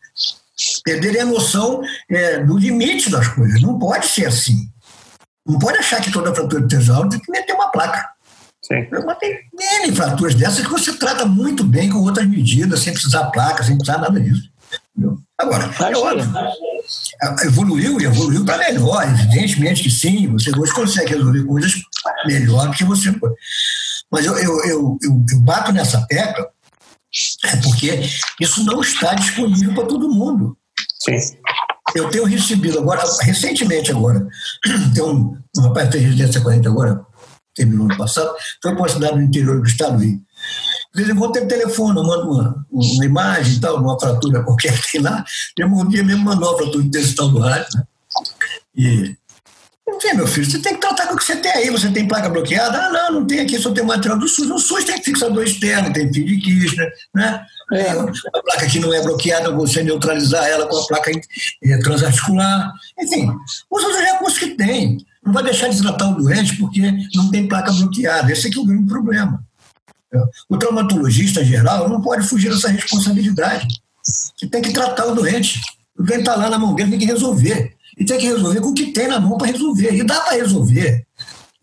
perderem 0.83 1.21
a 1.21 1.25
noção 1.25 1.81
é, 2.09 2.43
do 2.43 2.57
limite 2.57 3.09
das 3.09 3.27
coisas. 3.27 3.61
Não 3.61 3.77
pode 3.77 4.07
ser 4.07 4.25
assim. 4.25 4.69
Não 5.47 5.59
pode 5.59 5.77
achar 5.77 6.01
que 6.01 6.11
toda 6.11 6.33
fratura 6.33 6.67
tesão 6.67 7.07
tem 7.07 7.19
que 7.19 7.31
meter 7.31 7.53
uma 7.53 7.71
placa. 7.71 8.14
Sim. 8.65 8.87
Mas 9.05 9.17
tem 9.19 9.39
N 9.83 9.95
fraturas 9.95 10.33
dessas 10.33 10.65
que 10.65 10.71
você 10.71 10.93
trata 10.93 11.25
muito 11.25 11.63
bem 11.63 11.89
com 11.89 11.99
outras 11.99 12.27
medidas, 12.27 12.79
sem 12.79 12.93
precisar 12.93 13.25
placa, 13.25 13.63
sem 13.63 13.77
precisar 13.77 13.99
nada 13.99 14.19
disso. 14.19 14.49
Entendeu? 14.97 15.19
Agora, 15.37 15.69
é 15.79 15.97
óbvio, 15.97 16.33
evoluiu 17.43 18.01
e 18.01 18.05
evoluiu 18.05 18.43
para 18.43 18.57
melhor, 18.57 19.03
evidentemente 19.03 19.83
que 19.83 19.91
sim, 19.91 20.27
você 20.31 20.49
hoje 20.57 20.73
consegue 20.73 21.13
resolver 21.13 21.43
coisas 21.43 21.73
melhor 22.25 22.67
do 22.67 22.73
que 22.73 22.83
você. 22.83 23.13
Mas 24.11 24.25
eu, 24.25 24.35
eu, 24.37 24.63
eu, 24.63 24.97
eu, 25.03 25.25
eu 25.31 25.39
bato 25.41 25.71
nessa 25.71 26.05
tecla 26.07 26.49
É 27.43 27.57
porque 27.57 28.01
isso 28.39 28.63
não 28.63 28.81
está 28.81 29.13
disponível 29.13 29.75
para 29.75 29.85
todo 29.85 30.09
mundo. 30.09 30.57
Sim. 30.99 31.17
Eu 31.93 32.09
tenho 32.09 32.25
recebido 32.25 32.79
agora, 32.79 33.03
recentemente 33.21 33.91
agora, 33.91 34.25
tem 34.95 35.03
um, 35.03 35.37
um 35.57 35.61
rapaz 35.61 35.87
que 35.87 35.93
fez 35.93 36.05
residência 36.05 36.41
40 36.41 36.67
agora, 36.69 37.05
terminou 37.55 37.87
no 37.87 37.97
passado, 37.97 38.33
foi 38.61 38.71
para 38.71 38.81
uma 38.81 38.89
cidade 38.89 39.15
no 39.15 39.23
interior 39.23 39.61
do 39.61 39.67
estado 39.67 39.97
do 39.97 40.03
Rio. 40.03 40.21
De 40.93 41.01
vez 41.01 41.09
em 41.09 41.19
quando 41.19 41.33
tem 41.33 41.47
telefone, 41.47 41.95
manda 41.95 42.23
uma, 42.25 42.65
uma 42.71 43.05
imagem 43.05 43.55
e 43.55 43.59
tal, 43.59 43.77
uma 43.77 43.99
fratura 43.99 44.43
qualquer 44.43 44.79
que 44.81 44.93
tem 44.93 45.01
lá. 45.01 45.23
Mesmo 45.57 45.81
um 45.81 45.87
dia 45.87 46.03
mesmo 46.03 46.23
mandou 46.23 46.49
uma 46.49 46.57
fratura 46.57 46.83
desse 46.85 47.15
tal 47.15 47.29
do 47.29 47.39
rádio. 47.39 47.67
Né? 47.75 47.83
E 48.77 49.17
Vê, 50.01 50.13
meu 50.13 50.27
filho, 50.27 50.49
você 50.49 50.57
tem 50.59 50.73
que 50.73 50.81
tratar 50.81 51.07
com 51.07 51.13
o 51.13 51.17
que 51.17 51.23
você 51.23 51.35
tem 51.35 51.51
aí. 51.51 51.69
Você 51.69 51.89
tem 51.91 52.07
placa 52.07 52.27
bloqueada? 52.27 52.77
Ah, 52.77 52.89
não, 52.89 53.19
não 53.19 53.27
tem 53.27 53.39
aqui, 53.39 53.59
só 53.59 53.71
tem 53.71 53.83
material 53.83 54.17
do 54.17 54.27
SUS. 54.27 54.49
O 54.49 54.57
SUS 54.57 54.83
tem 54.83 55.01
fixador 55.01 55.43
externo, 55.43 55.93
tem 55.93 56.11
fio 56.11 56.25
de 56.25 56.37
Kirchner, 56.39 56.91
né? 57.13 57.45
É, 57.73 57.89
a 57.91 58.41
placa 58.43 58.67
que 58.67 58.79
não 58.79 58.93
é 58.93 59.01
bloqueada, 59.01 59.51
você 59.51 59.83
neutralizar 59.83 60.45
ela 60.47 60.67
com 60.67 60.77
a 60.77 60.87
placa 60.87 61.11
é, 61.11 61.77
transarticular. 61.79 62.71
Enfim, 62.99 63.31
usa 63.71 63.87
os 63.87 63.97
recursos 63.97 64.39
que 64.39 64.49
tem. 64.55 64.97
Não 65.25 65.33
vai 65.33 65.43
deixar 65.43 65.69
de 65.69 65.81
tratar 65.81 66.09
o 66.09 66.15
doente 66.15 66.55
porque 66.57 66.81
não 67.15 67.31
tem 67.31 67.47
placa 67.47 67.71
bloqueada. 67.71 68.31
Esse 68.31 68.47
aqui 68.47 68.59
é 68.59 68.61
o 68.61 68.65
grande 68.65 68.85
problema. 68.85 69.43
O 70.47 70.57
traumatologista 70.57 71.43
geral 71.43 71.89
não 71.89 72.01
pode 72.01 72.27
fugir 72.27 72.49
dessa 72.49 72.69
responsabilidade. 72.69 73.67
Ele 74.41 74.51
tem 74.51 74.61
que 74.61 74.71
tratar 74.71 75.07
o 75.07 75.15
doente. 75.15 75.59
O 75.97 76.03
doente 76.03 76.19
está 76.19 76.35
lá 76.35 76.49
na 76.49 76.59
mão 76.59 76.75
dele, 76.75 76.91
tem 76.91 76.99
que 76.99 77.05
resolver. 77.05 77.75
E 77.97 78.05
tem 78.05 78.17
que 78.17 78.27
resolver 78.27 78.61
com 78.61 78.69
o 78.69 78.73
que 78.73 78.91
tem 78.91 79.07
na 79.07 79.19
mão 79.19 79.37
para 79.37 79.51
resolver. 79.51 79.93
E 79.93 80.03
dá 80.03 80.21
para 80.21 80.35
resolver. 80.35 81.07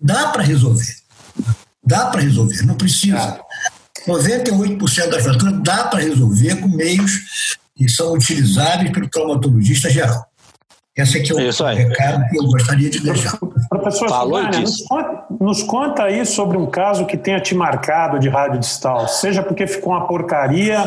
Dá 0.01 0.29
para 0.29 0.43
resolver. 0.43 0.97
Dá 1.85 2.07
para 2.07 2.21
resolver. 2.21 2.63
Não 2.67 2.75
precisa. 2.75 3.41
98% 4.07 5.09
das 5.09 5.23
fraturas 5.23 5.63
dá 5.63 5.85
para 5.85 6.01
resolver 6.01 6.57
com 6.57 6.69
meios 6.69 7.57
que 7.77 7.89
são 7.89 8.13
utilizáveis 8.15 8.91
pelo 8.91 9.09
traumatologista 9.09 9.89
geral. 9.89 10.27
Esse 10.95 11.19
aqui 11.19 11.33
é 11.33 11.35
o 11.35 11.41
Isso 11.41 11.65
aí. 11.65 11.77
recado 11.77 12.29
que 12.29 12.39
eu 12.39 12.45
gostaria 12.45 12.91
de 12.91 13.01
deixar. 13.01 13.39
Professor 13.71 14.09
Falou 14.11 14.43
nos, 14.43 14.83
conta, 14.83 15.25
nos 15.41 15.63
conta 15.63 16.03
aí 16.05 16.27
sobre 16.27 16.59
um 16.59 16.67
caso 16.67 17.07
que 17.07 17.17
tenha 17.17 17.41
te 17.41 17.55
marcado 17.55 18.19
de 18.19 18.29
rádio 18.29 18.61
distal, 18.61 19.09
seja 19.09 19.43
porque 19.43 19.67
ficou 19.67 19.95
uma 19.95 20.07
porcaria 20.07 20.85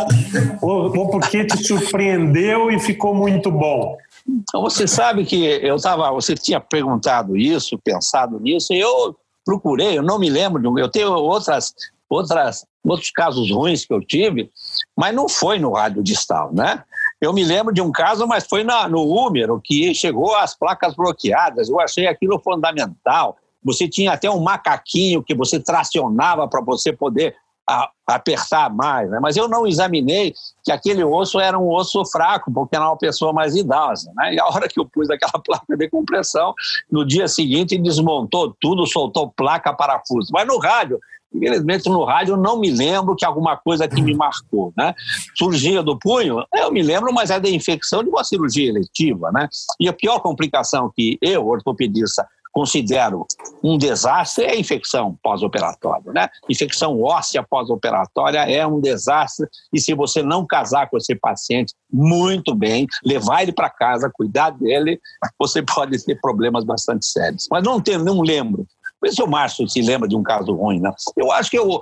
ou, 0.61 0.95
ou 0.95 1.09
porque 1.09 1.43
te 1.43 1.57
surpreendeu 1.63 2.69
e 2.69 2.79
ficou 2.79 3.15
muito 3.15 3.49
bom. 3.49 3.97
Então, 4.27 4.61
você 4.61 4.87
sabe 4.87 5.25
que 5.25 5.43
eu 5.43 5.75
estava, 5.75 6.11
você 6.11 6.35
tinha 6.35 6.59
perguntado 6.59 7.35
isso, 7.35 7.79
pensado 7.79 8.39
nisso, 8.39 8.73
e 8.73 8.79
eu 8.79 9.15
procurei, 9.43 9.97
eu 9.97 10.03
não 10.03 10.19
me 10.19 10.29
lembro 10.29 10.61
de 10.61 10.67
um, 10.67 10.77
eu 10.77 10.89
tenho 10.89 11.11
outras, 11.13 11.73
outras, 12.09 12.65
outros 12.83 13.11
casos 13.11 13.51
ruins 13.51 13.85
que 13.85 13.93
eu 13.93 14.01
tive, 14.01 14.51
mas 14.95 15.15
não 15.15 15.27
foi 15.27 15.57
no 15.57 15.73
rádio 15.73 16.03
distal, 16.03 16.51
né? 16.53 16.83
Eu 17.25 17.33
me 17.33 17.43
lembro 17.43 17.73
de 17.73 17.81
um 17.81 17.91
caso, 17.91 18.27
mas 18.27 18.45
foi 18.45 18.63
na, 18.63 18.87
no 18.87 19.01
Húmero, 19.01 19.59
que 19.63 19.93
chegou 19.93 20.35
às 20.35 20.55
placas 20.55 20.95
bloqueadas. 20.95 21.69
Eu 21.69 21.79
achei 21.79 22.07
aquilo 22.07 22.39
fundamental. 22.39 23.37
Você 23.63 23.87
tinha 23.87 24.13
até 24.13 24.29
um 24.29 24.39
macaquinho 24.39 25.23
que 25.23 25.33
você 25.33 25.59
tracionava 25.59 26.47
para 26.47 26.61
você 26.61 26.93
poder 26.93 27.35
a, 27.67 27.89
apertar 28.07 28.69
mais, 28.69 29.09
né? 29.09 29.19
mas 29.19 29.35
eu 29.35 29.47
não 29.47 29.65
examinei 29.65 30.35
que 30.63 30.71
aquele 30.71 31.03
osso 31.03 31.39
era 31.39 31.57
um 31.57 31.67
osso 31.71 32.05
fraco, 32.05 32.51
porque 32.51 32.75
era 32.75 32.85
uma 32.85 32.97
pessoa 32.97 33.33
mais 33.33 33.55
idosa. 33.55 34.11
Né? 34.15 34.35
E 34.35 34.39
a 34.39 34.45
hora 34.45 34.67
que 34.67 34.79
eu 34.79 34.85
pus 34.85 35.09
aquela 35.09 35.33
placa 35.43 35.75
de 35.75 35.89
compressão, 35.89 36.53
no 36.91 37.03
dia 37.03 37.27
seguinte 37.27 37.77
desmontou 37.77 38.55
tudo, 38.59 38.85
soltou 38.85 39.33
placa, 39.35 39.73
parafuso. 39.73 40.29
Mas 40.31 40.47
no 40.47 40.59
rádio, 40.59 40.99
infelizmente 41.35 41.89
no 41.89 42.03
rádio 42.03 42.33
eu 42.33 42.37
não 42.37 42.59
me 42.59 42.71
lembro 42.71 43.15
que 43.15 43.25
alguma 43.25 43.57
coisa 43.57 43.87
que 43.87 44.01
me 44.01 44.15
marcou. 44.15 44.73
Né? 44.77 44.93
Cirurgia 45.37 45.83
do 45.83 45.97
punho, 45.97 46.43
eu 46.53 46.71
me 46.71 46.81
lembro, 46.81 47.13
mas 47.13 47.29
é 47.29 47.39
da 47.39 47.49
infecção 47.49 48.03
de 48.03 48.09
uma 48.09 48.23
cirurgia 48.23 48.69
eletiva. 48.69 49.31
Né? 49.31 49.47
E 49.79 49.87
a 49.87 49.93
pior 49.93 50.19
complicação 50.19 50.91
que 50.95 51.17
eu, 51.21 51.45
ortopedista, 51.47 52.27
considero 52.55 53.27
um 53.61 53.77
desastre 53.77 54.45
é 54.45 54.51
a 54.51 54.55
infecção 54.55 55.19
pós-operatória. 55.21 56.13
Né? 56.13 56.29
Infecção 56.49 57.01
óssea 57.01 57.43
pós-operatória 57.43 58.39
é 58.49 58.65
um 58.65 58.79
desastre 58.79 59.45
e 59.73 59.79
se 59.81 59.93
você 59.93 60.23
não 60.23 60.47
casar 60.47 60.89
com 60.89 60.95
esse 60.95 61.13
paciente 61.15 61.73
muito 61.91 62.55
bem, 62.55 62.87
levar 63.03 63.43
ele 63.43 63.51
para 63.51 63.69
casa, 63.69 64.09
cuidar 64.13 64.51
dele, 64.51 65.01
você 65.37 65.61
pode 65.75 66.01
ter 66.05 66.15
problemas 66.21 66.63
bastante 66.63 67.05
sérios. 67.05 67.45
Mas 67.51 67.61
não, 67.61 67.81
tenho, 67.81 68.01
não 68.01 68.21
lembro 68.21 68.65
Vê 69.05 69.11
se 69.11 69.21
o 69.21 69.27
Márcio 69.27 69.69
se 69.69 69.83
lembra 69.83 70.09
de 70.09 70.15
um 70.15 70.23
caso 70.23 70.51
ruim, 70.51 70.79
não. 70.79 70.91
Eu 71.15 71.31
acho 71.31 71.51
que 71.51 71.59
o, 71.59 71.73
o, 71.73 71.79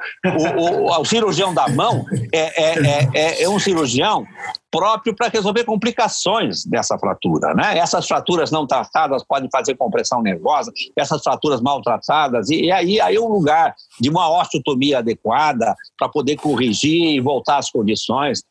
o, 0.59 0.99
o 0.99 1.05
cirurgião 1.05 1.53
da 1.53 1.69
mão 1.69 2.05
é, 2.33 2.61
é, 2.61 3.09
é, 3.13 3.43
é 3.43 3.49
um 3.49 3.57
cirurgião 3.57 4.27
próprio 4.73 5.15
para 5.15 5.27
resolver 5.27 5.65
complicações 5.65 6.65
dessa 6.65 6.97
fratura. 6.97 7.53
Né? 7.53 7.77
Essas 7.77 8.07
fraturas 8.07 8.49
não 8.49 8.65
tratadas 8.65 9.23
podem 9.23 9.47
fazer 9.51 9.75
compressão 9.75 10.19
nervosa, 10.19 10.73
essas 10.97 11.21
fraturas 11.21 11.61
maltratadas, 11.61 12.49
e, 12.49 12.63
e 12.63 12.71
aí, 12.71 12.99
aí 12.99 13.15
é 13.15 13.21
um 13.21 13.27
lugar 13.27 13.75
de 14.01 14.09
uma 14.09 14.27
osteotomia 14.41 14.97
adequada 14.97 15.75
para 15.95 16.09
poder 16.09 16.37
corrigir 16.37 17.15
e 17.15 17.21
voltar 17.21 17.59
às 17.59 17.69
condições. 17.69 18.41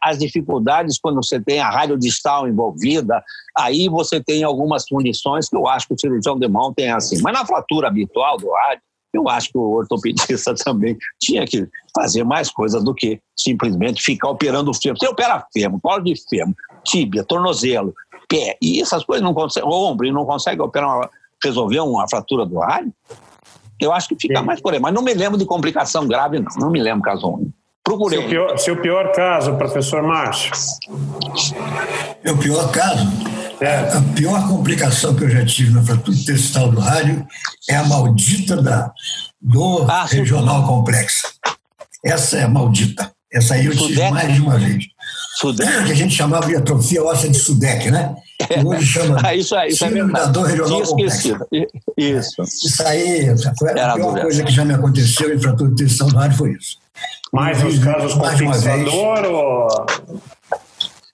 As 0.00 0.16
dificuldades 0.16 0.96
quando 0.96 1.16
você 1.16 1.40
tem 1.40 1.58
a 1.58 1.68
radiodistal 1.68 2.46
envolvida, 2.46 3.20
aí 3.58 3.88
você 3.88 4.22
tem 4.22 4.44
algumas 4.44 4.84
condições 4.84 5.48
que 5.48 5.56
eu 5.56 5.66
acho 5.66 5.88
que 5.88 5.94
o 5.94 5.98
cirurgião 5.98 6.38
de 6.38 6.46
mão 6.46 6.72
tem 6.72 6.92
assim. 6.92 7.20
Mas 7.20 7.32
na 7.32 7.44
fratura 7.44 7.88
habitual 7.88 8.36
do 8.36 8.48
rádio, 8.48 8.82
eu 9.16 9.28
acho 9.28 9.50
que 9.50 9.58
o 9.58 9.72
ortopedista 9.72 10.54
também 10.64 10.96
tinha 11.20 11.44
que 11.46 11.66
fazer 11.94 12.24
mais 12.24 12.50
coisas 12.50 12.82
do 12.82 12.94
que 12.94 13.20
simplesmente 13.36 14.02
ficar 14.02 14.28
operando 14.28 14.70
o 14.70 14.74
fêmur. 14.74 14.98
Você 14.98 15.08
opera 15.08 15.46
fêmur, 15.52 15.80
colo 15.80 16.02
de 16.02 16.14
fêmur, 16.28 16.54
tíbia, 16.84 17.24
tornozelo, 17.24 17.94
pé, 18.28 18.56
e 18.60 18.80
essas 18.80 19.04
coisas 19.04 19.22
não 19.22 19.34
consegue, 19.34 19.66
ombro, 19.66 20.06
e 20.06 20.12
não 20.12 20.24
consegue 20.24 20.60
operar 20.60 20.96
uma, 20.96 21.10
resolver 21.42 21.80
uma 21.80 22.08
fratura 22.08 22.46
do 22.46 22.58
rádio, 22.58 22.92
eu 23.80 23.92
acho 23.92 24.08
que 24.08 24.16
fica 24.18 24.40
Sim. 24.40 24.46
mais 24.46 24.60
por 24.60 24.72
aí. 24.72 24.80
Mas 24.80 24.94
não 24.94 25.02
me 25.02 25.14
lembro 25.14 25.38
de 25.38 25.44
complicação 25.44 26.06
grave, 26.06 26.38
não. 26.38 26.48
Não 26.58 26.70
me 26.70 26.80
lembro 26.80 27.02
caso 27.02 27.26
ruim. 27.26 27.52
Procurei. 27.82 28.18
Seu 28.18 28.28
pior, 28.28 28.58
seu 28.58 28.76
pior 28.80 29.12
caso, 29.12 29.56
professor 29.56 30.02
Márcio? 30.02 30.50
Meu 32.24 32.36
pior 32.38 32.72
caso? 32.72 33.33
É. 33.64 33.96
A 33.96 34.02
pior 34.14 34.46
complicação 34.46 35.14
que 35.14 35.24
eu 35.24 35.30
já 35.30 35.44
tive 35.44 35.72
na 35.72 35.82
fratura 35.82 36.16
testal 36.26 36.70
do 36.70 36.80
rádio 36.80 37.26
é 37.68 37.76
a 37.76 37.84
maldita 37.84 38.60
da 38.60 38.92
dor 39.40 39.90
ah, 39.90 40.04
regional 40.04 40.66
complexa. 40.66 41.28
Essa 42.04 42.38
é 42.38 42.42
a 42.44 42.48
maldita. 42.48 43.10
Essa 43.32 43.54
aí 43.54 43.66
eu 43.66 43.72
tive 43.72 43.94
Sudec? 43.94 44.12
mais 44.12 44.34
de 44.34 44.40
uma 44.42 44.58
vez. 44.58 44.84
Sudec? 45.40 45.84
Que 45.86 45.92
a 45.92 45.94
gente 45.94 46.14
chamava 46.14 46.46
de 46.46 46.56
atrofia 46.56 47.02
óssea 47.02 47.30
de 47.30 47.38
Sudec, 47.38 47.90
né? 47.90 48.14
É. 48.50 48.62
hoje 48.62 48.84
chama 48.84 49.16
ah, 49.24 49.34
isso, 49.34 49.56
é, 49.56 49.68
isso 49.68 49.84
é 49.84 49.90
da 49.90 50.26
dor 50.26 50.46
regional 50.46 50.82
complexa. 50.82 51.38
Isso. 51.96 52.42
Isso 52.42 52.82
aí 52.86 53.34
foi 53.58 53.70
a 53.70 53.72
Era 53.72 53.94
pior 53.94 54.20
coisa 54.20 54.44
que 54.44 54.52
já 54.52 54.64
me 54.64 54.74
aconteceu 54.74 55.34
em 55.34 55.38
fratura 55.38 55.74
testal 55.74 56.08
do 56.08 56.16
rádio 56.16 56.36
foi 56.36 56.52
isso. 56.52 56.78
Mais 57.32 57.60
nos 57.62 57.78
casos 57.78 58.14
com 58.14 58.24
fixador 58.24 59.24
ou... 59.24 59.86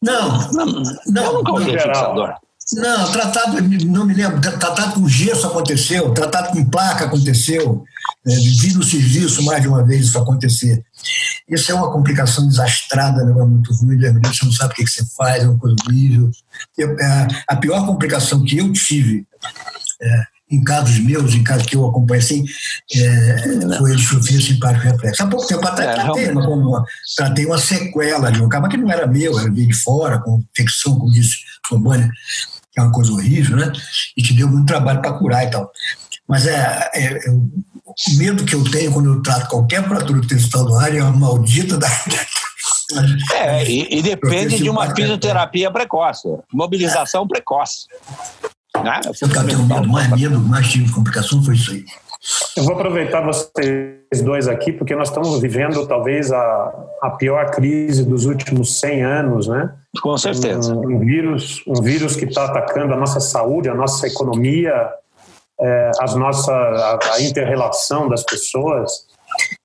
Não, 0.02 0.52
não, 0.52 0.66
não, 1.06 1.42
não, 1.42 1.56
fixador. 1.64 2.34
Não, 2.72 3.10
tratado, 3.10 3.60
não 3.86 4.06
me 4.06 4.14
lembro, 4.14 4.40
tratado 4.40 4.94
com 4.94 5.08
gesso 5.08 5.46
aconteceu, 5.46 6.14
tratado 6.14 6.50
com 6.50 6.64
placa 6.64 7.06
aconteceu, 7.06 7.82
é, 8.26 8.30
vi 8.34 8.72
no 8.74 8.82
serviço 8.82 9.42
mais 9.42 9.60
de 9.60 9.68
uma 9.68 9.84
vez 9.84 10.06
isso 10.06 10.18
acontecer. 10.18 10.84
Isso 11.48 11.72
é 11.72 11.74
uma 11.74 11.90
complicação 11.90 12.46
desastrada, 12.46 13.24
né, 13.24 13.32
muito 13.44 13.74
ruim, 13.74 13.96
né, 13.96 14.12
você 14.22 14.44
não 14.44 14.52
sabe 14.52 14.72
o 14.72 14.76
que, 14.76 14.86
você 14.86 15.04
faz, 15.16 15.42
é 15.42 15.48
uma 15.48 15.58
coisa 15.58 15.74
horrível. 15.84 16.30
Eu, 16.78 16.96
é, 16.98 17.28
a 17.48 17.56
pior 17.56 17.84
complicação 17.84 18.44
que 18.44 18.58
eu 18.58 18.72
tive 18.72 19.26
é, 20.00 20.24
em 20.50 20.64
casos 20.64 20.98
meus, 20.98 21.34
em 21.34 21.44
casos 21.44 21.66
que 21.66 21.76
eu 21.76 21.86
acompanhei 21.86 22.22
assim, 22.22 22.44
é, 22.96 23.76
foi 23.78 23.94
distrofia 23.94 24.40
simpático 24.40 24.84
reflexo. 24.84 25.22
Há 25.22 25.26
pouco 25.26 25.46
tempo 25.46 25.66
atrás 25.66 25.90
é, 25.90 26.02
tratei, 26.02 26.30
uma, 26.30 26.48
uma, 26.48 26.84
tratei 27.16 27.46
uma 27.46 27.58
sequela 27.58 28.32
de 28.32 28.42
um 28.42 28.48
cara, 28.48 28.62
mas 28.62 28.70
que 28.70 28.76
não 28.76 28.90
era 28.90 29.06
meu, 29.06 29.38
era 29.38 29.50
de 29.50 29.72
fora, 29.72 30.18
com 30.18 30.42
infecção, 30.52 30.98
como 30.98 31.12
disse 31.12 31.36
trombone, 31.68 32.10
que 32.72 32.80
é 32.80 32.82
uma 32.82 32.92
coisa 32.92 33.12
horrível, 33.12 33.56
né? 33.56 33.72
E 34.16 34.22
que 34.22 34.34
deu 34.34 34.48
muito 34.48 34.66
trabalho 34.66 35.00
para 35.00 35.12
curar 35.12 35.44
e 35.44 35.50
tal. 35.50 35.70
Mas 36.28 36.46
é, 36.46 36.90
é, 36.94 37.26
é, 37.26 37.30
o 37.30 38.16
medo 38.16 38.44
que 38.44 38.54
eu 38.54 38.64
tenho 38.70 38.92
quando 38.92 39.14
eu 39.14 39.22
trato 39.22 39.48
qualquer 39.48 39.86
fratura 39.86 40.20
ar 40.80 40.96
é 40.96 41.02
uma 41.02 41.12
maldita 41.12 41.76
da. 41.76 41.88
É, 43.34 43.64
e, 43.70 43.98
e 43.98 44.02
depende 44.02 44.58
de 44.58 44.68
uma 44.68 44.92
fisioterapia 44.92 45.70
precoce, 45.70 46.26
mobilização 46.52 47.24
precoce. 47.24 47.86
Né? 48.76 49.00
Eu 49.20 49.28
tenho 49.28 49.66
medo, 49.66 49.88
mais 49.88 50.10
medo, 50.10 50.40
mais 50.40 50.68
tive 50.68 50.84
de 50.84 50.92
complicação 50.92 51.42
foi 51.42 51.54
isso 51.54 51.72
aí. 51.72 51.84
Eu 52.56 52.64
vou 52.64 52.74
aproveitar 52.74 53.22
vocês 53.22 54.22
dois 54.22 54.46
aqui, 54.46 54.72
porque 54.72 54.94
nós 54.94 55.08
estamos 55.08 55.40
vivendo 55.40 55.86
talvez 55.86 56.30
a, 56.30 56.74
a 57.02 57.10
pior 57.10 57.50
crise 57.50 58.04
dos 58.04 58.26
últimos 58.26 58.78
100 58.78 59.02
anos, 59.02 59.48
né? 59.48 59.72
Com 60.02 60.16
certeza. 60.18 60.74
Um, 60.74 60.96
um 60.96 60.98
vírus, 60.98 61.62
um 61.66 61.82
vírus 61.82 62.16
que 62.16 62.26
está 62.26 62.44
atacando 62.44 62.92
a 62.92 62.96
nossa 62.96 63.20
saúde, 63.20 63.70
a 63.70 63.74
nossa 63.74 64.06
economia, 64.06 64.90
é, 65.60 65.90
as 66.00 66.14
nossa, 66.14 66.52
a, 66.52 66.98
a 67.14 67.22
inter-relação 67.22 68.08
das 68.08 68.22
pessoas. 68.22 69.08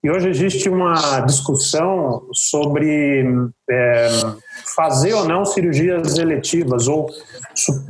E 0.04 0.10
hoje 0.10 0.30
existe 0.30 0.70
uma 0.70 1.20
discussão 1.22 2.28
sobre 2.32 3.26
é, 3.70 4.08
fazer 4.76 5.14
ou 5.14 5.26
não 5.26 5.46
cirurgias 5.46 6.18
eletivas 6.18 6.88
ou 6.88 7.10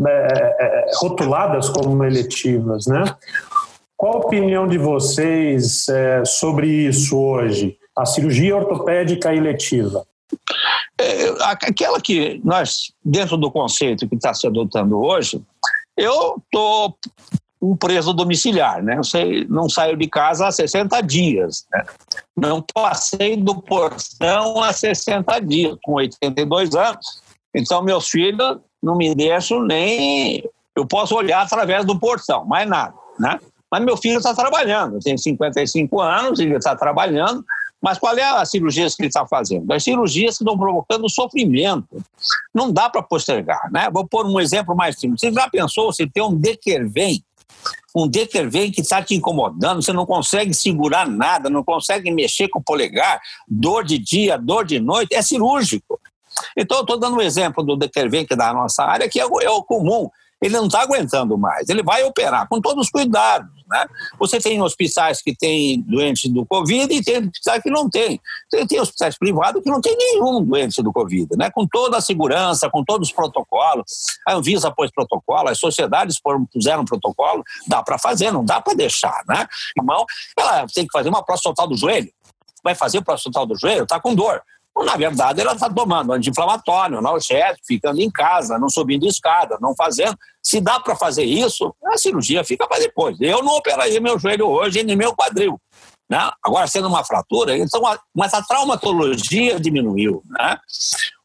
é, 0.07 0.11
é, 0.11 0.85
rotuladas 0.97 1.69
como 1.69 2.03
eletivas, 2.03 2.85
né? 2.85 3.03
Qual 3.97 4.13
a 4.13 4.25
opinião 4.25 4.67
de 4.67 4.77
vocês 4.77 5.87
é, 5.89 6.23
sobre 6.25 6.67
isso 6.67 7.17
hoje? 7.17 7.77
A 7.97 8.05
cirurgia 8.05 8.55
ortopédica 8.55 9.33
eletiva? 9.33 10.05
É, 10.99 11.29
aquela 11.41 11.99
que 11.99 12.39
nós, 12.43 12.93
dentro 13.03 13.37
do 13.37 13.51
conceito 13.51 14.07
que 14.07 14.15
está 14.15 14.33
se 14.33 14.47
adotando 14.47 14.99
hoje, 14.99 15.41
eu 15.97 16.41
estou 16.43 16.97
um 17.61 17.75
preso 17.75 18.13
domiciliar, 18.13 18.83
né? 18.83 19.01
Sei, 19.03 19.45
não 19.49 19.69
saio 19.69 19.97
de 19.97 20.07
casa 20.07 20.47
há 20.47 20.51
60 20.51 21.01
dias, 21.01 21.65
né? 21.71 21.83
Não 22.35 22.61
passei 22.61 23.37
do 23.37 23.61
portão 23.61 24.61
há 24.61 24.73
60 24.73 25.39
dias, 25.39 25.77
com 25.83 25.93
82 25.93 26.75
anos. 26.75 27.21
Então, 27.53 27.81
meus 27.81 28.09
filhos 28.09 28.59
não 28.81 28.95
me 28.95 29.15
deixam 29.15 29.63
nem... 29.63 30.43
Eu 30.75 30.85
posso 30.85 31.15
olhar 31.15 31.41
através 31.41 31.85
do 31.85 31.97
portão, 31.97 32.45
mais 32.45 32.67
nada, 32.67 32.93
né? 33.17 33.39
Mas 33.71 33.83
meu 33.83 33.97
filho 33.97 34.17
está 34.17 34.33
trabalhando, 34.33 34.99
tem 34.99 35.17
55 35.17 36.01
anos, 36.01 36.39
ele 36.39 36.55
está 36.55 36.75
trabalhando, 36.75 37.43
mas 37.81 37.97
qual 37.97 38.17
é 38.17 38.23
a 38.23 38.45
cirurgia 38.45 38.87
que 38.87 38.95
ele 38.99 39.07
está 39.07 39.25
fazendo? 39.25 39.71
As 39.71 39.83
cirurgias 39.83 40.37
que 40.37 40.43
estão 40.43 40.57
provocando 40.57 41.09
sofrimento. 41.09 42.03
Não 42.53 42.71
dá 42.71 42.89
para 42.89 43.03
postergar, 43.03 43.69
né? 43.71 43.89
Vou 43.91 44.07
pôr 44.07 44.25
um 44.25 44.39
exemplo 44.39 44.75
mais 44.75 44.99
simples. 44.99 45.21
Você 45.21 45.31
já 45.31 45.49
pensou 45.49 45.93
se 45.93 46.07
tem 46.09 46.23
um 46.23 46.35
Dequervem 46.35 47.23
um 47.95 48.07
detervém 48.07 48.71
que 48.71 48.81
está 48.81 49.01
te 49.01 49.15
incomodando, 49.15 49.81
você 49.81 49.93
não 49.93 50.05
consegue 50.05 50.53
segurar 50.53 51.07
nada, 51.07 51.49
não 51.49 51.63
consegue 51.63 52.11
mexer 52.11 52.47
com 52.49 52.59
o 52.59 52.63
polegar, 52.63 53.21
dor 53.47 53.83
de 53.83 53.97
dia, 53.97 54.37
dor 54.37 54.65
de 54.65 54.79
noite, 54.79 55.15
é 55.15 55.21
cirúrgico. 55.21 55.99
Então, 56.57 56.79
eu 56.79 56.81
estou 56.81 56.99
dando 56.99 57.15
um 57.15 57.21
exemplo 57.21 57.63
do 57.63 57.77
é 57.81 58.35
da 58.35 58.53
nossa 58.53 58.83
área, 58.83 59.07
que 59.07 59.19
é 59.19 59.25
o, 59.25 59.41
é 59.41 59.49
o 59.49 59.63
comum 59.63 60.09
ele 60.41 60.55
não 60.55 60.67
está 60.67 60.81
aguentando 60.81 61.37
mais. 61.37 61.69
Ele 61.69 61.81
vai 61.81 62.03
operar 62.03 62.47
com 62.47 62.59
todos 62.59 62.85
os 62.85 62.89
cuidados. 62.91 63.49
Né? 63.67 63.85
Você 64.19 64.39
tem 64.39 64.61
hospitais 64.61 65.21
que 65.21 65.35
têm 65.35 65.81
doentes 65.81 66.31
do 66.31 66.45
Covid 66.45 66.93
e 66.93 67.03
tem 67.03 67.17
hospitais 67.17 67.63
que 67.63 67.69
não 67.69 67.89
tem. 67.89 68.19
Tem, 68.49 68.65
tem 68.67 68.79
hospitais 68.79 69.17
privados 69.17 69.61
que 69.63 69.69
não 69.69 69.81
tem 69.81 69.95
nenhum 69.97 70.43
doente 70.43 70.81
do 70.81 70.93
Covid, 70.93 71.27
né? 71.37 71.49
com 71.51 71.67
toda 71.67 71.97
a 71.97 72.01
segurança, 72.01 72.69
com 72.69 72.83
todos 72.83 73.09
os 73.09 73.13
protocolos. 73.13 73.85
A 74.27 74.33
Anvisa 74.33 74.71
pôs 74.71 74.91
protocolo, 74.91 75.49
as 75.49 75.59
sociedades 75.59 76.19
puseram 76.51 76.85
protocolo, 76.85 77.43
dá 77.67 77.81
para 77.81 77.97
fazer, 77.97 78.31
não 78.31 78.45
dá 78.45 78.61
para 78.61 78.73
deixar. 78.73 79.23
Né? 79.27 79.47
Irmão, 79.77 80.05
ela 80.37 80.65
tem 80.73 80.85
que 80.85 80.91
fazer 80.91 81.09
uma 81.09 81.23
próstata 81.23 81.67
do 81.67 81.75
joelho. 81.75 82.11
Vai 82.63 82.75
fazer 82.75 82.99
o 82.99 83.03
próstata 83.03 83.33
total 83.33 83.45
do 83.45 83.59
joelho, 83.59 83.83
está 83.83 83.99
com 83.99 84.13
dor. 84.13 84.41
Na 84.83 84.97
verdade, 84.97 85.39
ela 85.39 85.53
está 85.53 85.69
tomando 85.69 86.11
anti-inflamatório, 86.11 86.97
analgésico, 86.97 87.65
ficando 87.65 88.01
em 88.01 88.11
casa, 88.11 88.59
não 88.59 88.69
subindo 88.69 89.07
escada, 89.07 89.57
não 89.61 89.73
fazendo. 89.73 90.17
Se 90.43 90.59
dá 90.59 90.79
para 90.79 90.95
fazer 90.95 91.23
isso, 91.23 91.73
a 91.85 91.97
cirurgia 91.97 92.43
fica 92.43 92.67
para 92.67 92.79
depois. 92.79 93.15
Eu 93.21 93.41
não 93.41 93.55
operaria 93.55 94.01
meu 94.01 94.19
joelho 94.19 94.47
hoje 94.47 94.83
nem 94.83 94.95
meu 94.95 95.15
quadril. 95.15 95.59
Né? 96.09 96.19
Agora, 96.43 96.67
sendo 96.67 96.87
uma 96.87 97.03
fratura, 97.03 97.57
então, 97.57 97.81
mas 98.13 98.33
a 98.33 98.41
traumatologia 98.41 99.59
diminuiu. 99.59 100.21
Né? 100.29 100.57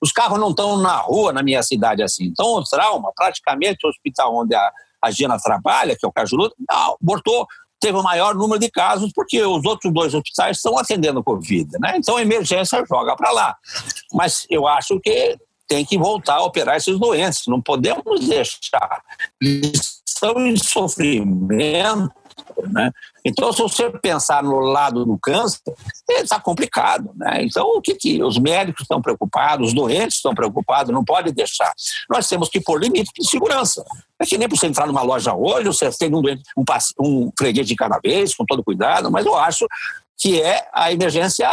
Os 0.01 0.13
carros 0.13 0.39
não 0.39 0.51
estão 0.51 0.79
na 0.79 0.97
rua 0.99 1.33
na 1.33 1.43
minha 1.43 1.63
cidade 1.63 2.03
assim. 2.03 2.25
Então, 2.27 2.47
o 2.47 2.65
trauma, 2.65 3.13
praticamente, 3.15 3.85
o 3.85 3.91
hospital 3.91 4.35
onde 4.35 4.55
a, 4.55 4.73
a 5.03 5.11
Gina 5.11 5.37
trabalha, 5.39 5.97
que 5.99 6.07
é 6.07 6.09
o 6.09 6.13
Cajuru, 6.13 6.51
botou 7.01 7.47
teve 7.81 7.99
o 7.99 8.03
maior 8.03 8.35
número 8.35 8.61
de 8.61 8.71
casos, 8.71 9.11
porque 9.13 9.43
os 9.43 9.65
outros 9.65 9.93
dois 9.93 10.15
hospitais 10.15 10.59
estão 10.59 10.79
atendendo 10.79 11.25
Covid. 11.25 11.69
Né? 11.81 11.95
Então, 11.97 12.17
a 12.17 12.23
emergência 12.23 12.85
joga 12.87 13.17
para 13.17 13.31
lá. 13.31 13.57
Mas 14.13 14.47
eu 14.51 14.69
acho 14.69 15.01
que 15.01 15.39
tem 15.67 15.85
que 15.85 15.97
voltar 15.97 16.35
a 16.35 16.45
operar 16.45 16.77
esses 16.77 16.99
doentes. 16.99 17.43
Não 17.47 17.61
podemos 17.61 18.27
deixar. 18.27 19.03
Eles 19.41 20.03
estão 20.07 20.47
em 20.47 20.57
sofrimento 20.57 22.20
né? 22.69 22.91
Então, 23.25 23.53
se 23.53 23.61
você 23.61 23.91
pensar 23.91 24.43
no 24.43 24.61
lado 24.61 25.05
do 25.05 25.19
câncer, 25.19 25.61
está 26.09 26.41
complicado. 26.41 27.11
Né? 27.17 27.45
Então, 27.45 27.67
o 27.77 27.81
que, 27.81 27.95
que 27.95 28.23
os 28.23 28.39
médicos 28.39 28.83
estão 28.83 29.01
preocupados, 29.01 29.69
os 29.69 29.75
doentes 29.75 30.17
estão 30.17 30.35
preocupados, 30.35 30.93
não 30.93 31.05
pode 31.05 31.33
deixar. 31.33 31.73
Nós 32.09 32.29
temos 32.29 32.49
que 32.49 32.61
pôr 32.61 32.81
limite 32.81 33.11
de 33.19 33.29
segurança. 33.29 33.85
É 34.19 34.25
que 34.25 34.39
nem 34.39 34.49
para 34.49 34.57
você 34.57 34.67
entrar 34.67 34.87
numa 34.87 35.03
loja 35.03 35.35
hoje, 35.35 35.67
você 35.67 35.91
tem 35.91 36.15
um, 36.15 36.23
doente, 36.23 36.43
um, 36.57 36.65
um 37.01 37.33
freguês 37.39 37.67
de 37.67 37.77
cada 37.77 37.99
vez, 37.99 38.35
com 38.35 38.45
todo 38.45 38.65
cuidado, 38.65 39.11
mas 39.11 39.25
eu 39.27 39.37
acho 39.37 39.67
que 40.19 40.41
é 40.41 40.69
a 40.73 40.93
emergência 40.93 41.49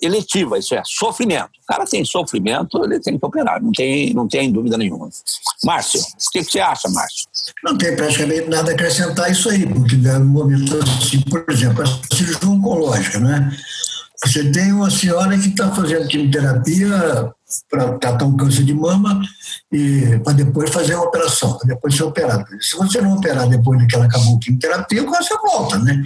eletiva, 0.00 0.58
isso 0.58 0.74
é, 0.74 0.82
sofrimento. 0.84 1.50
O 1.62 1.66
cara 1.66 1.84
tem 1.84 2.04
sofrimento, 2.04 2.82
ele 2.84 3.00
tem 3.00 3.18
que 3.18 3.24
operar, 3.24 3.62
não 3.62 3.72
tem, 3.72 4.14
não 4.14 4.26
tem 4.26 4.50
dúvida 4.52 4.76
nenhuma. 4.78 5.08
Márcio, 5.64 6.00
o 6.00 6.30
que, 6.32 6.44
que 6.44 6.52
você 6.52 6.60
acha, 6.60 6.88
Márcio? 6.88 7.26
Não 7.64 7.76
tem 7.76 7.94
praticamente 7.94 8.48
nada 8.48 8.70
a 8.70 8.74
acrescentar 8.74 9.30
isso 9.30 9.48
aí, 9.50 9.66
porque 9.66 9.96
no 9.96 10.24
momento 10.24 10.78
assim, 10.78 11.20
por 11.22 11.44
exemplo, 11.48 11.82
a 11.82 12.14
cirurgia 12.14 12.48
oncológica, 12.48 13.18
né? 13.18 13.50
Você 14.24 14.50
tem 14.50 14.72
uma 14.72 14.90
senhora 14.90 15.38
que 15.38 15.48
está 15.48 15.72
fazendo 15.72 16.08
quimioterapia 16.08 17.32
para 17.70 17.98
tratar 17.98 18.24
um 18.24 18.36
câncer 18.36 18.64
de 18.64 18.74
mama 18.74 19.20
e 19.72 20.18
para 20.24 20.32
depois 20.32 20.70
fazer 20.70 20.94
a 20.94 21.00
operação, 21.00 21.56
para 21.56 21.68
depois 21.68 21.96
ser 21.96 22.02
operada. 22.02 22.44
Se 22.60 22.76
você 22.76 23.00
não 23.00 23.16
operar 23.16 23.48
depois 23.48 23.86
que 23.86 23.94
ela 23.94 24.06
acabou 24.06 24.36
a 24.36 24.40
quimioterapia, 24.40 25.02
o 25.02 25.10
câncer 25.10 25.36
volta, 25.40 25.78
né? 25.78 26.04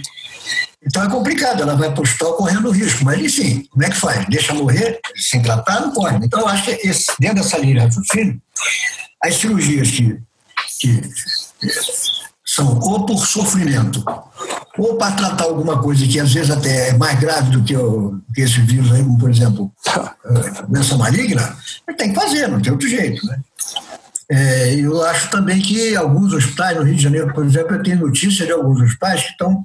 Então 0.85 1.03
é 1.03 1.09
complicado, 1.09 1.61
ela 1.61 1.75
vai 1.75 1.89
para 1.91 1.99
o 1.99 2.03
hospital 2.03 2.33
correndo 2.33 2.69
risco. 2.69 3.05
Mas, 3.05 3.21
enfim, 3.21 3.65
como 3.71 3.83
é 3.83 3.89
que 3.89 3.95
faz? 3.95 4.25
Deixa 4.27 4.53
morrer 4.53 4.99
sem 5.15 5.41
tratar? 5.41 5.81
Não 5.81 5.91
pode. 5.91 6.25
Então, 6.25 6.41
eu 6.41 6.47
acho 6.47 6.63
que 6.63 6.71
esse, 6.87 7.07
dentro 7.19 7.37
dessa 7.37 7.57
linha 7.57 7.75
de 7.75 7.85
raciocínio, 7.85 8.41
as 9.23 9.35
cirurgias 9.35 9.89
que, 9.89 10.19
que 10.81 11.01
são 12.45 12.77
ou 12.79 13.05
por 13.05 13.25
sofrimento, 13.25 14.03
ou 14.77 14.97
para 14.97 15.15
tratar 15.15 15.45
alguma 15.45 15.81
coisa 15.81 16.05
que 16.05 16.19
às 16.19 16.33
vezes 16.33 16.51
até 16.51 16.89
é 16.89 16.97
mais 16.97 17.19
grave 17.19 17.51
do 17.51 17.63
que, 17.63 17.75
o, 17.75 18.19
que 18.33 18.41
esse 18.41 18.59
vírus 18.61 18.91
aí, 18.91 19.03
como 19.03 19.17
por 19.17 19.29
exemplo, 19.29 19.71
doença 20.67 20.97
maligna, 20.97 21.57
tem 21.97 22.13
que 22.13 22.19
fazer, 22.19 22.47
não 22.47 22.61
tem 22.61 22.71
outro 22.71 22.87
jeito, 22.87 23.25
né? 23.25 23.39
É, 24.29 24.73
eu 24.75 25.03
acho 25.03 25.29
também 25.29 25.61
que 25.61 25.95
alguns 25.95 26.33
hospitais 26.33 26.77
no 26.77 26.83
Rio 26.83 26.95
de 26.95 27.03
Janeiro, 27.03 27.33
por 27.33 27.45
exemplo, 27.45 27.75
eu 27.75 27.83
tenho 27.83 27.99
notícia 27.99 28.45
de 28.45 28.51
alguns 28.51 28.81
hospitais 28.81 29.21
que 29.21 29.31
estão 29.31 29.63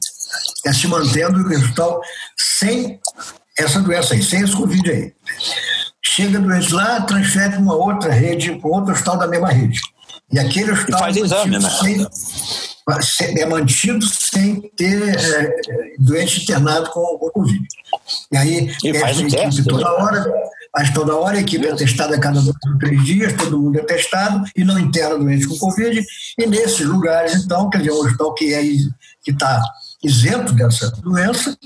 é, 0.66 0.72
se 0.72 0.86
mantendo 0.86 1.38
no 1.38 1.54
hospital 1.54 2.00
sem 2.36 3.00
essa 3.58 3.80
doença 3.80 4.14
aí, 4.14 4.22
sem 4.22 4.42
esse 4.42 4.54
Covid 4.54 4.90
aí. 4.90 5.12
Chega 6.02 6.38
doente 6.38 6.72
lá, 6.72 7.00
transfere 7.02 7.50
para 7.50 7.60
uma 7.60 7.74
outra 7.74 8.12
rede, 8.12 8.56
para 8.56 8.70
outro 8.70 8.92
hospital 8.92 9.18
da 9.18 9.26
mesma 9.26 9.48
rede. 9.48 9.80
E 10.32 10.38
aquele 10.38 10.72
hospital. 10.72 11.00
E 11.00 11.02
faz 11.02 11.16
exame, 11.16 11.58
né? 11.58 11.70
Sem, 13.02 13.38
é 13.38 13.44
mantido 13.44 14.04
sem 14.06 14.62
ter 14.74 15.14
é, 15.14 15.56
doente 15.98 16.42
internado 16.42 16.88
com, 16.90 17.18
com 17.18 17.30
Covid. 17.30 17.58
E 18.32 18.36
aí, 18.36 18.74
e 18.82 18.94
faz 18.98 19.18
o 19.20 19.28
teste, 19.28 19.62
toda 19.64 19.84
né? 19.84 19.90
hora, 19.90 20.32
mas 20.74 20.90
toda 20.90 21.14
hora 21.14 21.36
a 21.36 21.40
equipe 21.40 21.66
é 21.66 21.74
testada 21.74 22.16
a 22.16 22.20
cada 22.20 22.40
dois 22.40 22.56
ou 22.66 22.78
três 22.78 23.04
dias, 23.04 23.32
todo 23.34 23.58
mundo 23.58 23.78
é 23.78 23.82
testado 23.82 24.42
e 24.56 24.64
não 24.64 24.78
interna 24.78 25.18
doente 25.18 25.46
com 25.46 25.58
Covid. 25.58 26.02
E 26.38 26.46
nesses 26.46 26.86
lugares, 26.86 27.34
então, 27.34 27.68
quer 27.68 27.78
dizer, 27.78 27.92
um 27.92 28.00
hospital 28.00 28.34
que 28.34 28.54
é, 28.54 28.62
está 29.26 29.62
isento 30.02 30.52
dessa 30.52 30.90
doença, 31.02 31.56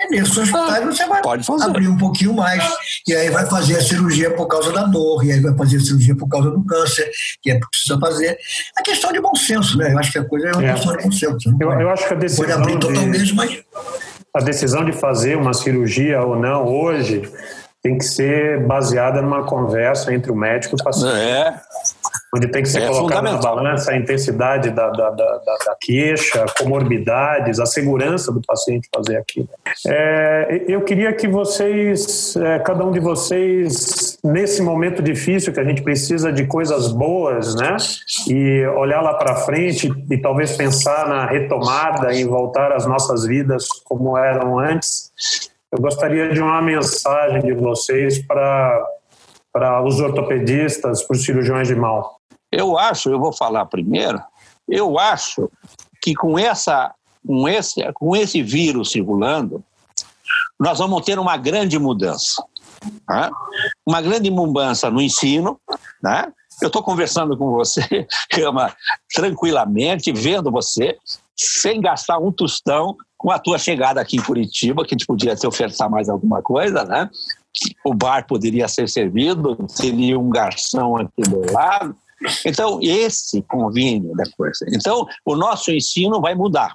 e 0.00 0.10
nesses 0.10 0.36
hospitais 0.36 0.84
você 0.84 1.06
vai 1.06 1.20
abrir 1.62 1.88
um 1.88 1.96
pouquinho 1.96 2.34
mais, 2.34 2.62
e 3.06 3.14
aí 3.14 3.28
vai 3.30 3.46
fazer 3.46 3.76
a 3.76 3.82
cirurgia 3.82 4.30
por 4.34 4.46
causa 4.46 4.72
da 4.72 4.84
dor, 4.84 5.24
e 5.24 5.32
aí 5.32 5.40
vai 5.40 5.54
fazer 5.56 5.76
a 5.76 5.80
cirurgia 5.80 6.16
por 6.16 6.28
causa 6.28 6.50
do 6.50 6.64
câncer, 6.64 7.10
que 7.42 7.50
é 7.50 7.58
precisa 7.58 7.98
fazer. 7.98 8.38
A 8.76 8.82
questão 8.82 9.12
de 9.12 9.20
bom 9.20 9.34
senso, 9.34 9.76
né? 9.76 9.92
Eu 9.92 9.98
acho 9.98 10.12
que 10.12 10.18
a 10.18 10.24
coisa 10.24 10.48
é 10.48 10.52
uma 10.52 10.64
é. 10.64 10.72
questão 10.72 10.96
de 10.96 11.02
bom 11.02 11.12
senso. 11.12 11.56
Eu, 11.60 11.72
eu 11.72 11.90
acho 11.90 12.08
que 12.08 12.14
a 12.14 12.16
decisão. 12.16 12.44
Pode 12.44 12.58
abrir 12.58 12.78
totalmente, 12.78 13.24
de, 13.24 13.34
mas. 13.34 13.62
A 14.34 14.40
decisão 14.40 14.84
de 14.84 14.92
fazer 14.92 15.36
uma 15.36 15.52
cirurgia 15.52 16.22
ou 16.22 16.36
não 16.36 16.66
hoje 16.66 17.22
tem 17.82 17.98
que 17.98 18.04
ser 18.04 18.64
baseada 18.66 19.20
numa 19.20 19.44
conversa 19.44 20.14
entre 20.14 20.32
o 20.32 20.36
médico 20.36 20.74
e 20.74 20.80
o 20.80 20.84
paciente. 20.84 21.14
É 21.14 21.60
onde 22.34 22.48
tem 22.48 22.62
que 22.62 22.68
ser 22.68 22.82
é 22.82 22.88
colocado 22.88 23.24
na 23.24 23.36
balança 23.36 23.92
a 23.92 23.96
intensidade 23.96 24.70
da, 24.70 24.88
da, 24.88 25.10
da, 25.10 25.38
da, 25.38 25.76
queixa, 25.78 26.46
comorbidades, 26.58 27.60
a 27.60 27.66
segurança 27.66 28.32
do 28.32 28.40
paciente 28.40 28.88
fazer 28.94 29.18
aquilo. 29.18 29.48
É, 29.86 30.64
eu 30.66 30.80
queria 30.82 31.12
que 31.12 31.28
vocês, 31.28 32.34
é, 32.36 32.58
cada 32.60 32.84
um 32.84 32.90
de 32.90 33.00
vocês, 33.00 34.18
nesse 34.24 34.62
momento 34.62 35.02
difícil 35.02 35.52
que 35.52 35.60
a 35.60 35.64
gente 35.64 35.82
precisa 35.82 36.32
de 36.32 36.46
coisas 36.46 36.90
boas, 36.90 37.54
né, 37.54 37.76
e 38.28 38.64
olhar 38.76 39.02
lá 39.02 39.14
para 39.14 39.36
frente 39.36 39.92
e 40.10 40.16
talvez 40.16 40.56
pensar 40.56 41.06
na 41.08 41.26
retomada, 41.26 42.14
em 42.14 42.26
voltar 42.26 42.72
às 42.72 42.86
nossas 42.86 43.26
vidas 43.26 43.66
como 43.84 44.16
eram 44.16 44.58
antes, 44.58 45.12
eu 45.70 45.80
gostaria 45.80 46.30
de 46.30 46.40
uma 46.40 46.62
mensagem 46.62 47.42
de 47.42 47.52
vocês 47.52 48.18
para 48.26 48.82
para 49.52 49.84
os 49.84 50.00
ortopedistas, 50.00 51.02
para 51.02 51.14
os 51.14 51.24
cirurgiões 51.24 51.68
de 51.68 51.74
mal? 51.74 52.21
Eu 52.52 52.78
acho, 52.78 53.08
eu 53.08 53.18
vou 53.18 53.32
falar 53.32 53.64
primeiro, 53.66 54.22
eu 54.68 54.98
acho 54.98 55.50
que 56.02 56.14
com, 56.14 56.38
essa, 56.38 56.94
com, 57.26 57.48
esse, 57.48 57.92
com 57.94 58.14
esse 58.14 58.42
vírus 58.42 58.90
circulando, 58.90 59.64
nós 60.60 60.78
vamos 60.78 61.02
ter 61.02 61.18
uma 61.18 61.36
grande 61.36 61.78
mudança. 61.78 62.44
Né? 63.08 63.30
Uma 63.86 64.00
grande 64.00 64.30
mudança 64.30 64.90
no 64.90 65.00
ensino. 65.00 65.58
Né? 66.02 66.30
Eu 66.60 66.66
estou 66.66 66.82
conversando 66.82 67.36
com 67.36 67.50
você, 67.50 68.06
Cama, 68.30 68.74
tranquilamente, 69.12 70.12
vendo 70.12 70.50
você, 70.50 70.96
sem 71.36 71.80
gastar 71.80 72.18
um 72.18 72.30
tostão 72.30 72.96
com 73.16 73.30
a 73.30 73.38
tua 73.38 73.58
chegada 73.58 74.00
aqui 74.00 74.16
em 74.16 74.22
Curitiba, 74.22 74.84
que 74.84 74.94
a 74.94 74.98
gente 74.98 75.06
podia 75.06 75.34
te 75.34 75.46
ofertar 75.46 75.90
mais 75.90 76.08
alguma 76.08 76.42
coisa, 76.42 76.84
né? 76.84 77.08
O 77.84 77.94
bar 77.94 78.26
poderia 78.26 78.66
ser 78.66 78.88
servido, 78.88 79.56
teria 79.76 80.18
um 80.18 80.30
garçom 80.30 80.96
aqui 80.96 81.22
do 81.22 81.52
lado. 81.52 81.96
Então, 82.44 82.78
esse 82.82 83.42
convínio 83.42 84.14
da 84.14 84.24
coisa. 84.36 84.64
Então, 84.68 85.06
o 85.24 85.36
nosso 85.36 85.70
ensino 85.70 86.20
vai 86.20 86.34
mudar. 86.34 86.74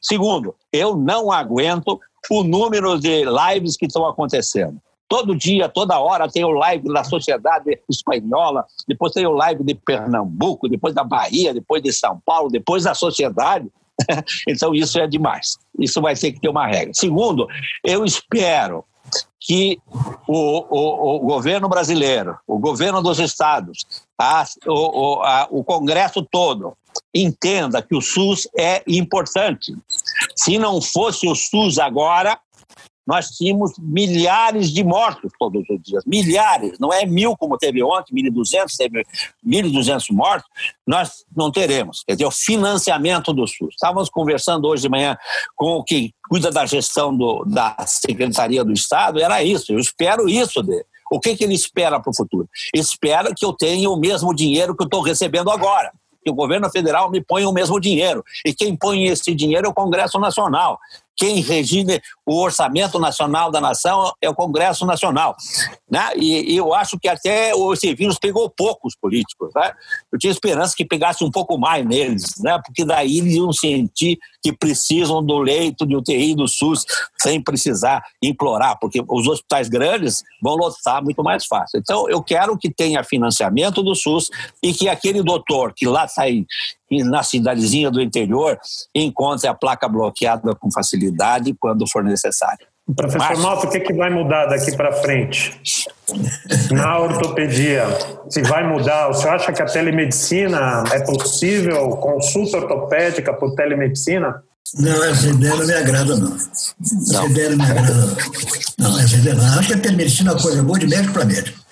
Segundo, 0.00 0.54
eu 0.72 0.96
não 0.96 1.32
aguento 1.32 1.98
o 2.30 2.44
número 2.44 2.98
de 2.98 3.24
lives 3.24 3.76
que 3.76 3.86
estão 3.86 4.06
acontecendo. 4.06 4.78
Todo 5.08 5.36
dia, 5.36 5.68
toda 5.68 6.00
hora 6.00 6.28
tem 6.28 6.44
o 6.44 6.50
live 6.50 6.92
da 6.92 7.04
Sociedade 7.04 7.80
Espanhola, 7.88 8.64
depois 8.88 9.12
tem 9.12 9.24
o 9.24 9.32
live 9.32 9.62
de 9.62 9.74
Pernambuco, 9.74 10.68
depois 10.68 10.94
da 10.94 11.04
Bahia, 11.04 11.54
depois 11.54 11.82
de 11.82 11.92
São 11.92 12.20
Paulo, 12.24 12.50
depois 12.50 12.84
da 12.84 12.94
Sociedade. 12.94 13.68
então, 14.48 14.74
isso 14.74 14.98
é 14.98 15.06
demais. 15.06 15.56
Isso 15.78 16.00
vai 16.00 16.16
ter 16.16 16.32
que 16.32 16.40
ter 16.40 16.48
uma 16.48 16.66
regra. 16.66 16.92
Segundo, 16.92 17.46
eu 17.84 18.04
espero 18.04 18.84
que 19.40 19.78
o, 20.26 20.66
o, 20.68 21.16
o 21.16 21.20
governo 21.20 21.68
brasileiro, 21.68 22.36
o 22.46 22.58
governo 22.58 23.00
dos 23.00 23.20
estados, 23.20 24.05
a, 24.18 24.44
o, 24.66 25.22
a, 25.22 25.48
o 25.50 25.64
Congresso 25.64 26.22
todo 26.22 26.76
entenda 27.14 27.82
que 27.82 27.94
o 27.94 28.00
SUS 28.00 28.48
é 28.56 28.82
importante. 28.86 29.76
Se 30.34 30.58
não 30.58 30.80
fosse 30.80 31.28
o 31.28 31.34
SUS 31.34 31.78
agora, 31.78 32.38
nós 33.06 33.28
tínhamos 33.28 33.72
milhares 33.78 34.72
de 34.72 34.82
mortos 34.82 35.30
todos 35.38 35.62
os 35.70 35.80
dias, 35.80 36.02
milhares, 36.04 36.76
não 36.80 36.92
é 36.92 37.06
mil 37.06 37.36
como 37.36 37.56
teve 37.56 37.80
ontem, 37.82 38.12
1.200, 38.14 38.66
teve 38.76 39.04
1.200 39.46 40.06
mortos, 40.10 40.50
nós 40.84 41.24
não 41.34 41.52
teremos. 41.52 42.02
Quer 42.04 42.14
dizer, 42.14 42.26
o 42.26 42.32
financiamento 42.32 43.32
do 43.32 43.46
SUS. 43.46 43.74
Estávamos 43.74 44.08
conversando 44.08 44.66
hoje 44.66 44.82
de 44.82 44.88
manhã 44.88 45.16
com 45.54 45.76
o 45.76 45.84
que 45.84 46.12
cuida 46.28 46.50
da 46.50 46.66
gestão 46.66 47.16
do, 47.16 47.44
da 47.44 47.76
Secretaria 47.86 48.64
do 48.64 48.72
Estado, 48.72 49.20
era 49.20 49.40
isso, 49.42 49.72
eu 49.72 49.78
espero 49.78 50.28
isso 50.28 50.60
dele. 50.62 50.84
O 51.10 51.20
que, 51.20 51.36
que 51.36 51.44
ele 51.44 51.54
espera 51.54 52.00
para 52.00 52.10
o 52.10 52.16
futuro? 52.16 52.48
Espera 52.74 53.32
que 53.34 53.44
eu 53.44 53.52
tenha 53.52 53.88
o 53.88 53.96
mesmo 53.96 54.34
dinheiro 54.34 54.76
que 54.76 54.82
eu 54.82 54.86
estou 54.86 55.02
recebendo 55.02 55.50
agora 55.50 55.92
que 56.24 56.30
o 56.30 56.34
governo 56.34 56.68
federal 56.68 57.08
me 57.08 57.20
põe 57.20 57.44
o 57.44 57.52
mesmo 57.52 57.78
dinheiro. 57.78 58.24
E 58.44 58.52
quem 58.52 58.74
põe 58.74 59.04
esse 59.04 59.32
dinheiro 59.32 59.68
é 59.68 59.70
o 59.70 59.74
Congresso 59.74 60.18
Nacional 60.18 60.76
quem 61.16 61.40
regime 61.40 62.00
o 62.26 62.42
orçamento 62.42 62.98
nacional 62.98 63.50
da 63.50 63.60
nação 63.60 64.12
é 64.20 64.28
o 64.28 64.34
Congresso 64.34 64.84
Nacional. 64.84 65.34
Né? 65.90 66.10
E, 66.16 66.52
e 66.52 66.56
eu 66.56 66.74
acho 66.74 66.98
que 66.98 67.08
até 67.08 67.52
esse 67.72 67.94
vírus 67.94 68.18
pegou 68.18 68.50
poucos 68.50 68.94
políticos. 69.00 69.50
Né? 69.54 69.72
Eu 70.12 70.18
tinha 70.18 70.30
esperança 70.32 70.74
que 70.76 70.84
pegasse 70.84 71.24
um 71.24 71.30
pouco 71.30 71.56
mais 71.56 71.86
neles, 71.86 72.34
né? 72.40 72.60
porque 72.64 72.84
daí 72.84 73.18
eles 73.18 73.34
iam 73.34 73.52
sentir 73.52 74.18
que 74.42 74.52
precisam 74.52 75.24
do 75.24 75.38
leito 75.38 75.86
de 75.86 75.96
UTI 75.96 76.34
do 76.34 76.46
SUS 76.46 76.84
sem 77.20 77.40
precisar 77.40 78.02
implorar, 78.22 78.78
porque 78.78 79.02
os 79.08 79.26
hospitais 79.26 79.68
grandes 79.68 80.22
vão 80.42 80.54
lotar 80.54 81.02
muito 81.02 81.22
mais 81.22 81.46
fácil. 81.46 81.78
Então, 81.78 82.08
eu 82.08 82.22
quero 82.22 82.56
que 82.56 82.70
tenha 82.70 83.02
financiamento 83.02 83.82
do 83.82 83.94
SUS 83.94 84.28
e 84.62 84.72
que 84.72 84.88
aquele 84.88 85.22
doutor 85.22 85.72
que 85.74 85.86
lá 85.86 86.04
está 86.04 86.22
na 86.90 87.22
cidadezinha 87.22 87.90
do 87.90 88.00
interior 88.00 88.58
encontre 88.94 89.48
a 89.48 89.54
placa 89.54 89.88
bloqueada 89.88 90.54
com 90.54 90.70
facilidade 90.70 91.54
quando 91.58 91.88
for 91.90 92.02
necessário. 92.02 92.66
Professor 92.94 93.18
Mas... 93.18 93.38
Malta, 93.40 93.66
o 93.66 93.70
que, 93.70 93.80
que 93.80 93.92
vai 93.92 94.10
mudar 94.10 94.46
daqui 94.46 94.76
para 94.76 94.92
frente? 94.92 95.58
Na 96.70 97.00
ortopedia, 97.00 97.84
se 98.30 98.42
vai 98.42 98.64
mudar, 98.64 99.08
o 99.08 99.14
senhor 99.14 99.34
acha 99.34 99.52
que 99.52 99.60
a 99.60 99.66
telemedicina 99.66 100.84
é 100.92 101.00
possível? 101.00 101.90
Consulta 101.96 102.58
ortopédica 102.58 103.32
por 103.32 103.56
telemedicina? 103.56 104.40
Não, 104.78 105.04
essa 105.04 105.28
ideia 105.28 105.56
não 105.56 105.66
me 105.66 105.74
agrada, 105.74 106.16
não. 106.16 106.36
Essa 106.36 106.74
não. 107.12 107.26
ideia 107.28 107.50
não 107.50 107.56
me 107.56 107.64
agrada, 107.64 107.94
não. 107.94 108.16
Não, 108.78 109.00
essa 109.00 109.16
ideia 109.16 109.34
não. 109.34 109.58
Acho 109.58 109.68
que 109.68 109.74
a 109.74 109.78
telemedicina 109.80 110.30
é 110.30 110.34
uma 110.34 110.42
coisa 110.42 110.62
boa 110.62 110.78
de 110.78 110.86
médico 110.86 111.12
para 111.12 111.24
médico 111.24 111.65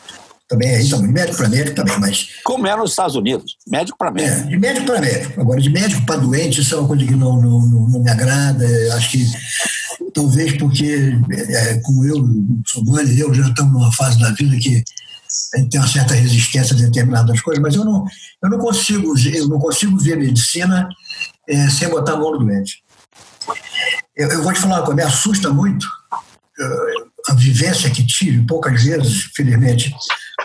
também 0.55 0.75
aí 0.75 0.89
também, 0.89 1.13
médico 1.13 1.37
para 1.37 1.49
médico 1.49 1.77
também, 1.77 1.99
mas. 2.01 2.29
Como 2.45 2.67
é 2.67 2.77
nos 2.77 2.91
Estados 2.91 3.17
Unidos, 3.17 3.57
médico 3.67 3.99
para 3.99 4.11
médico. 4.11 4.47
É, 4.47 4.51
de 4.51 4.59
médico 4.59 4.87
para 4.87 5.01
médico. 5.01 5.41
Agora, 5.41 5.61
de 5.61 5.71
médico 5.71 6.07
para 6.07 6.17
doente, 6.17 6.61
isso 6.61 6.75
é 6.75 6.79
uma 6.79 6.89
coisa 6.89 7.05
que 7.05 7.15
não, 7.15 7.41
não, 7.41 7.61
não, 7.61 8.03
me 8.03 8.11
agrada. 8.11 8.67
Acho 8.95 9.11
que 9.11 9.27
talvez 10.15 10.57
porque, 10.57 11.13
é, 11.31 11.81
como 11.81 12.05
eu, 12.05 12.27
sou 12.67 12.85
mãe, 12.85 13.07
eu 13.19 13.35
já 13.35 13.49
estamos 13.49 13.73
numa 13.73 13.93
fase 13.93 14.19
da 14.19 14.31
vida 14.31 14.57
que 14.57 14.83
a 15.55 15.59
gente 15.59 15.71
tem 15.71 15.81
uma 15.81 15.89
certa 15.89 16.15
resistência 16.15 16.77
a 16.77 16.79
determinadas 16.79 17.41
coisas, 17.41 17.63
mas 17.63 17.75
eu 17.75 17.85
não, 17.85 18.05
eu 18.43 18.51
não 18.51 18.59
consigo, 18.59 19.15
eu 19.19 19.49
não 19.49 19.59
consigo 19.59 19.99
ver 19.99 20.17
medicina 20.17 20.89
é, 21.49 21.69
sem 21.69 21.89
botar 21.89 22.13
a 22.13 22.17
mão 22.17 22.33
no 22.33 22.39
doente. 22.39 22.83
Eu, 24.17 24.29
eu, 24.29 24.43
vou 24.43 24.53
te 24.53 24.61
falar 24.61 24.77
uma 24.77 24.85
coisa, 24.85 24.97
me 24.97 25.03
assusta 25.03 25.51
muito 25.51 25.85
uh, 25.85 27.11
a 27.29 27.35
vivência 27.35 27.91
que 27.91 28.07
tive, 28.07 28.47
poucas 28.47 28.83
vezes, 28.83 29.25
felizmente, 29.35 29.93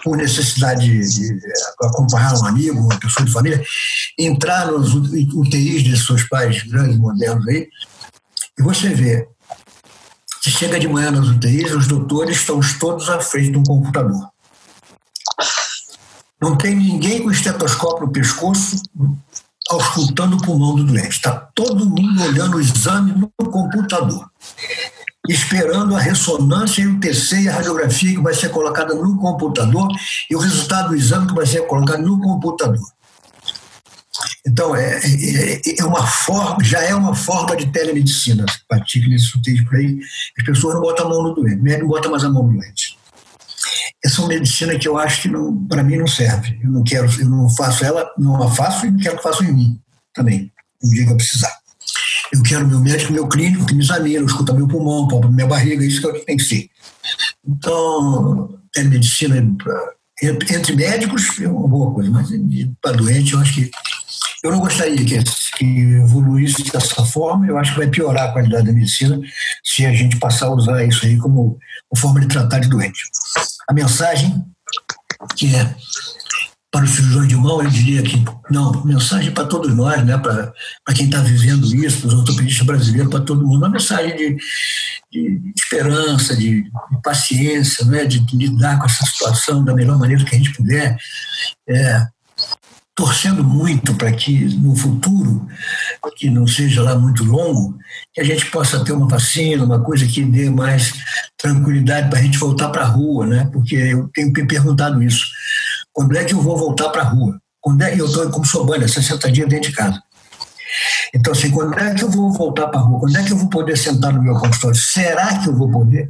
por 0.04 0.18
necessidade 0.18 0.86
de, 0.86 1.40
de, 1.40 1.54
acompanhar 1.82 2.34
um 2.36 2.46
amigo, 2.46 2.80
uma 2.80 3.00
pessoa 3.00 3.26
de 3.26 3.32
família, 3.32 3.64
entrar 4.18 4.68
nos 4.68 4.94
UTIs 4.94 5.84
de 5.84 5.98
seus 5.98 6.24
pais 6.24 6.64
grandes, 6.64 6.98
modernos 6.98 7.48
aí, 7.48 7.68
e 8.58 8.64
você 8.64 8.90
vê, 8.90 9.28
se 10.42 10.50
chega 10.50 10.80
de 10.80 10.88
manhã 10.88 11.12
nas 11.12 11.28
UTIs, 11.28 11.72
os 11.74 11.88
doutores 11.88 12.38
estão 12.38 12.60
todos 12.80 13.10
à 13.10 13.20
frente 13.20 13.52
de 13.52 13.58
um 13.58 13.64
computador. 13.64 14.30
Não 16.42 16.58
tem 16.58 16.76
ninguém 16.76 17.22
com 17.22 17.32
estetoscópio 17.32 18.08
no 18.08 18.12
pescoço 18.14 18.82
auscultando 19.70 20.38
o 20.38 20.42
pulmão 20.42 20.76
do 20.76 20.84
doente. 20.84 21.10
Está 21.10 21.32
todo 21.54 21.86
mundo 21.86 22.24
olhando 22.24 22.58
o 22.58 22.62
exame 22.62 23.14
no 23.14 23.30
computador 23.52 24.30
esperando 25.30 25.96
a 25.96 26.00
ressonância 26.00 26.82
e 26.82 26.88
o 26.88 27.00
TC 27.00 27.42
e 27.42 27.50
a 27.50 27.54
radiografia 27.54 28.15
que 28.15 28.22
vai 28.22 28.34
ser 28.34 28.50
colocada 28.50 28.96
no 28.96 29.18
computador 29.18 29.88
e 30.30 30.36
o 30.36 30.39
resultado 30.39 30.89
do 30.89 30.96
exame 30.96 31.28
que 31.28 31.36
vai 31.36 31.46
ser 31.46 31.65
colocado 31.68 32.02
no 32.02 32.20
computador. 32.20 32.86
Então, 34.46 34.76
é, 34.76 35.00
é, 35.00 35.80
é 35.80 35.86
uma 35.86 36.06
forma, 36.06 36.63
já 36.63 36.82
é 36.82 36.94
uma 36.96 37.15
forma 37.15 37.56
de 37.56 37.68
telemedicina, 37.68 38.46
pratica 38.68 39.08
nesse 39.08 39.39
texto 39.42 39.65
por 39.65 39.78
aí. 39.78 40.00
As 40.38 40.46
pessoas 40.46 40.76
não 40.76 40.82
botam 40.82 41.06
a 41.06 41.10
mão 41.10 41.24
no 41.24 41.34
doente, 41.34 41.62
não 41.62 41.88
botam 41.88 42.12
mais 42.12 42.24
a 42.24 42.30
mão 42.30 42.44
no 42.44 42.54
doente. 42.54 42.98
Essa 44.04 44.18
é 44.18 44.20
uma 44.22 44.30
medicina 44.30 44.80
que 44.80 44.88
eu 44.88 44.98
acho 44.98 45.24
que 45.24 45.30
para 45.68 45.84
mim 45.84 45.98
não 45.98 46.08
serve. 46.08 46.60
Eu 46.63 46.72
não 46.72 46.84
quero, 46.84 47.08
eu 47.20 47.30
não 47.30 47.50
faço 47.50 47.86
ela, 47.86 48.10
não 48.18 48.42
a 48.42 48.50
faço 48.52 48.86
e 48.86 48.92
não 48.92 49.00
quero 49.00 49.18
que 49.18 49.24
façam 49.24 49.46
em 49.46 49.54
mim 49.54 49.82
também, 50.13 50.52
no 50.82 50.89
dia 50.92 51.06
que 51.06 51.12
eu 51.12 51.18
precisar. 51.18 51.59
Eu 52.34 52.44
quero 52.44 52.68
meu 52.68 52.80
médico, 52.80 53.13
meu 53.13 53.28
clínico, 53.28 53.65
que 53.65 53.74
me 53.74 53.84
examina, 53.84 54.26
escuta 54.26 54.54
meu 54.54 54.68
pulmão, 54.68 55.08
palpa 55.08 55.28
minha 55.28 55.48
barriga, 55.48 55.84
isso 55.84 56.02
que 56.02 56.08
é 56.08 56.10
o 56.10 56.26
que 56.26 56.44
ser. 56.44 56.70
Então, 57.48 58.60
telemedicina 58.72 59.38
entre 60.22 60.76
médicos 60.76 61.39
é 61.39 61.48
uma 61.48 61.68
boa 61.68 61.94
coisa, 61.94 62.12
mas 62.12 62.30
para 62.82 62.98
doente 62.98 63.34
eu 63.34 63.39
acho 63.39 63.54
que 63.54 63.72
eu 64.44 64.52
não 64.52 64.60
gostaria 64.60 64.96
que, 64.96 65.24
que 65.58 65.65
evoluísse 65.65 66.63
dessa 66.72 67.04
forma, 67.06 67.46
eu 67.48 67.58
acho 67.58 67.74
que 67.74 67.80
vai 67.80 67.88
piorar 67.88 68.30
a 68.30 68.32
qualidade 68.32 68.68
da 68.68 68.74
medicina 68.74 69.20
se 69.63 69.86
a 69.86 69.94
gente 69.94 70.18
passar 70.18 70.48
a 70.48 70.54
usar 70.54 70.84
isso 70.86 71.06
aí 71.06 71.18
como, 71.18 71.58
como 71.89 72.02
forma 72.02 72.20
de 72.22 72.28
tratar 72.28 72.60
de 72.60 72.70
doente. 72.70 73.02
A 73.70 73.74
mensagem 73.74 74.46
que 75.36 75.54
é 75.56 75.76
para 76.71 76.86
os 76.86 76.91
cirurgiões 76.91 77.27
de 77.27 77.36
mão, 77.36 77.63
eu 77.63 77.69
diria 77.69 78.03
que 78.03 78.23
não, 78.49 78.84
mensagem 78.86 79.32
para 79.32 79.45
todos 79.45 79.75
nós, 79.75 80.05
né, 80.05 80.17
para, 80.17 80.53
quem 80.95 81.08
está 81.08 81.19
vivendo 81.19 81.65
isso, 81.73 82.01
para 82.01 82.10
os 82.10 82.13
ortopedistas 82.13 82.65
brasileiros, 82.65 83.10
para 83.10 83.21
todo 83.21 83.45
mundo, 83.45 83.58
uma 83.58 83.69
mensagem 83.69 84.15
de, 84.15 84.38
de 85.12 85.41
esperança, 85.58 86.36
de, 86.36 86.63
de, 86.63 87.01
paciência, 87.03 87.86
né, 87.86 88.05
de, 88.05 88.19
de, 88.19 88.38
lidar 88.38 88.77
com 88.77 88.86
essa 88.86 89.03
situação 89.05 89.63
da 89.63 89.73
melhor 89.73 89.97
maneira 89.97 90.23
que 90.23 90.36
a 90.36 90.38
gente 90.38 90.53
puder, 90.53 90.95
é, 91.67 92.08
torcendo 92.95 93.43
muito 93.43 93.95
para 93.95 94.12
que 94.12 94.45
no 94.58 94.75
futuro, 94.75 95.47
que 96.17 96.29
não 96.29 96.45
seja 96.45 96.84
lá 96.84 96.95
muito 96.95 97.23
longo, 97.23 97.79
que 98.13 98.21
a 98.21 98.23
gente 98.23 98.45
possa 98.51 98.84
ter 98.84 98.91
uma 98.91 99.08
vacina, 99.08 99.63
uma 99.63 99.82
coisa 99.82 100.05
que 100.05 100.22
dê 100.24 100.49
mais 100.49 100.93
tranquilidade 101.38 102.09
para 102.09 102.20
a 102.20 102.22
gente 102.22 102.38
voltar 102.38 102.70
para 102.70 102.84
a 102.84 102.88
rua, 102.88 103.26
né, 103.26 103.49
porque 103.51 103.76
eu 103.76 104.07
tenho 104.13 104.32
perguntado 104.45 105.01
isso 105.01 105.26
quando 106.00 106.16
é 106.16 106.24
que 106.24 106.34
eu 106.34 106.41
vou 106.41 106.56
voltar 106.56 106.88
para 106.91 107.02
a 107.02 107.06
rua? 107.10 107.38
Quando 107.60 107.82
é 107.82 107.93
eu 107.93 108.06
estou 108.06 108.30
como 108.30 108.45
sou 108.45 108.66
banha, 108.66 108.88
60 108.88 109.30
dias 109.34 109.50
dentro 109.50 109.70
de 109.70 109.76
casa? 109.76 110.02
Então, 111.14 111.34
assim, 111.34 111.52
quando 111.52 111.78
é 111.78 111.93
que 111.93 112.06
eu 112.06 112.10
vou 112.10 112.32
voltar 112.32 112.68
para 112.68 112.80
a 112.80 112.84
rua? 112.84 113.02
Quando 113.02 113.18
é 113.18 113.24
que 113.24 113.34
eu 113.34 113.38
vou 113.38 113.50
poder 113.50 113.78
sentar 113.78 114.14
no 114.14 114.24
meu 114.24 114.34
consultório? 114.36 114.78
Será 114.78 115.39
que 115.39 115.50
eu 115.50 115.58
vou 115.58 115.70
poder? 115.70 116.10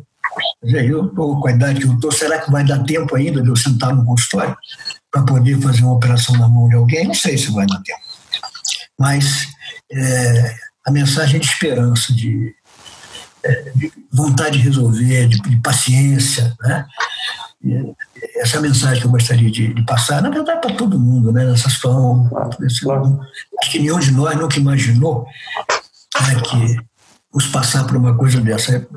Eu 0.61 1.07
estou 1.07 1.41
com 1.41 1.47
a 1.47 1.51
idade 1.51 1.79
que 1.79 1.87
eu 1.87 1.95
estou, 1.95 2.11
será 2.11 2.37
que 2.37 2.51
vai 2.51 2.63
dar 2.63 2.83
tempo 2.83 3.15
ainda 3.15 3.41
de 3.41 3.49
eu 3.49 3.55
sentar 3.55 3.95
no 3.95 4.05
consultório 4.05 4.55
para 5.11 5.23
poder 5.23 5.59
fazer 5.59 5.81
uma 5.81 5.93
operação 5.93 6.37
na 6.37 6.47
mão 6.47 6.69
de 6.69 6.75
alguém? 6.75 7.07
Não 7.07 7.15
sei 7.15 7.35
se 7.35 7.51
vai 7.51 7.65
dar 7.65 7.81
tempo. 7.81 7.99
Mas 8.95 9.47
é, 9.91 10.55
a 10.85 10.91
mensagem 10.91 11.39
de 11.39 11.47
esperança, 11.47 12.13
de, 12.13 12.53
é, 13.43 13.71
de 13.73 13.91
vontade 14.13 14.59
de 14.59 14.65
resolver, 14.65 15.27
de, 15.27 15.41
de 15.41 15.55
paciência, 15.61 16.55
né? 16.61 16.85
Essa 18.35 18.55
é 18.55 18.59
a 18.59 18.61
mensagem 18.61 19.01
que 19.01 19.07
eu 19.07 19.11
gostaria 19.11 19.51
de, 19.51 19.73
de 19.73 19.83
passar, 19.83 20.21
na 20.21 20.29
verdade, 20.29 20.61
para 20.61 20.75
todo 20.75 20.99
mundo, 20.99 21.31
né, 21.31 21.45
nessa 21.45 21.69
situação. 21.69 22.29
Acho 23.61 23.71
que 23.71 23.79
nenhum 23.79 23.99
de 23.99 24.11
nós 24.11 24.37
nunca 24.37 24.57
imaginou 24.57 25.25
né, 26.21 26.41
que 26.41 26.77
fosse 27.31 27.49
passar 27.49 27.85
por 27.85 27.97
uma 27.97 28.15
coisa 28.15 28.39
dessa. 28.39 28.87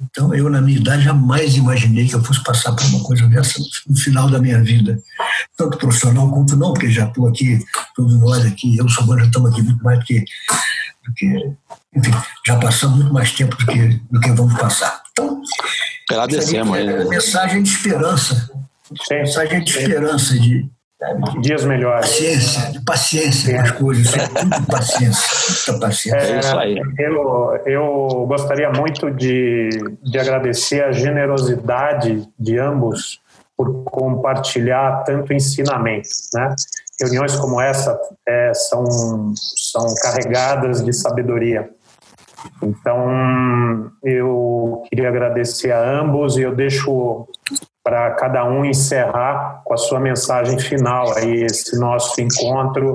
Então, 0.00 0.34
eu, 0.34 0.48
na 0.48 0.60
minha 0.60 0.78
idade, 0.78 1.02
jamais 1.02 1.56
imaginei 1.56 2.08
que 2.08 2.14
eu 2.14 2.24
fosse 2.24 2.42
passar 2.42 2.72
por 2.72 2.84
uma 2.86 3.02
coisa 3.02 3.26
dessa 3.28 3.60
no 3.88 3.96
final 3.96 4.30
da 4.30 4.38
minha 4.38 4.62
vida. 4.62 4.98
Tanto 5.56 5.78
profissional 5.78 6.30
quanto 6.30 6.56
não, 6.56 6.72
porque 6.72 6.90
já 6.90 7.06
estou 7.06 7.28
aqui, 7.28 7.58
todos 7.94 8.18
nós 8.20 8.44
aqui, 8.44 8.76
eu 8.76 8.88
sou 8.88 9.06
já 9.18 9.24
estamos 9.24 9.50
aqui 9.50 9.62
muito 9.62 9.82
mais 9.82 9.98
do 9.98 10.04
que, 10.04 10.20
do 10.20 11.14
que. 11.14 11.52
Enfim, 11.94 12.10
já 12.46 12.58
passamos 12.58 12.98
muito 12.98 13.12
mais 13.12 13.32
tempo 13.32 13.56
do 13.56 13.66
que, 13.66 14.00
do 14.10 14.20
que 14.20 14.32
vamos 14.32 14.58
passar. 14.58 15.02
Então, 15.12 15.42
agradecemos. 16.10 16.78
É 16.78 17.04
mensagem 17.04 17.62
de 17.62 17.70
esperança. 17.70 18.50
Sim. 19.08 19.14
Mensagem 19.14 19.64
de 19.64 19.70
esperança, 19.70 20.34
de, 20.38 20.68
dias 21.40 21.64
melhores. 21.64 22.10
Paciência, 22.10 22.72
de 22.72 22.84
paciência 22.84 23.54
com 23.54 23.60
as 23.60 23.70
coisas, 23.72 24.14
muita 24.14 24.62
paciência, 24.70 25.72
muita 25.72 25.86
paciência. 25.86 26.26
É, 26.26 26.32
é, 26.32 26.38
isso 26.38 26.58
aí. 26.58 26.80
Eu, 26.98 27.60
eu 27.66 28.26
gostaria 28.28 28.70
muito 28.70 29.10
de, 29.10 29.68
de 30.02 30.18
agradecer 30.18 30.84
a 30.84 30.92
generosidade 30.92 32.28
de 32.38 32.58
ambos 32.58 33.20
por 33.56 33.84
compartilhar 33.84 35.04
tanto 35.04 35.32
ensinamento, 35.32 36.08
né? 36.34 36.54
Reuniões 37.00 37.36
como 37.36 37.60
essa 37.60 37.98
é, 38.26 38.52
são, 38.54 38.84
são 39.34 39.94
carregadas 40.02 40.84
de 40.84 40.92
sabedoria. 40.92 41.68
Então, 42.62 43.90
eu 44.02 44.82
queria 44.88 45.08
agradecer 45.08 45.72
a 45.72 46.00
ambos 46.00 46.36
e 46.36 46.42
eu 46.42 46.54
deixo 46.54 47.26
para 47.82 48.12
cada 48.12 48.44
um 48.44 48.64
encerrar 48.64 49.62
com 49.64 49.74
a 49.74 49.76
sua 49.76 49.98
mensagem 49.98 50.58
final 50.58 51.16
aí 51.16 51.42
esse 51.44 51.78
nosso 51.78 52.20
encontro 52.20 52.94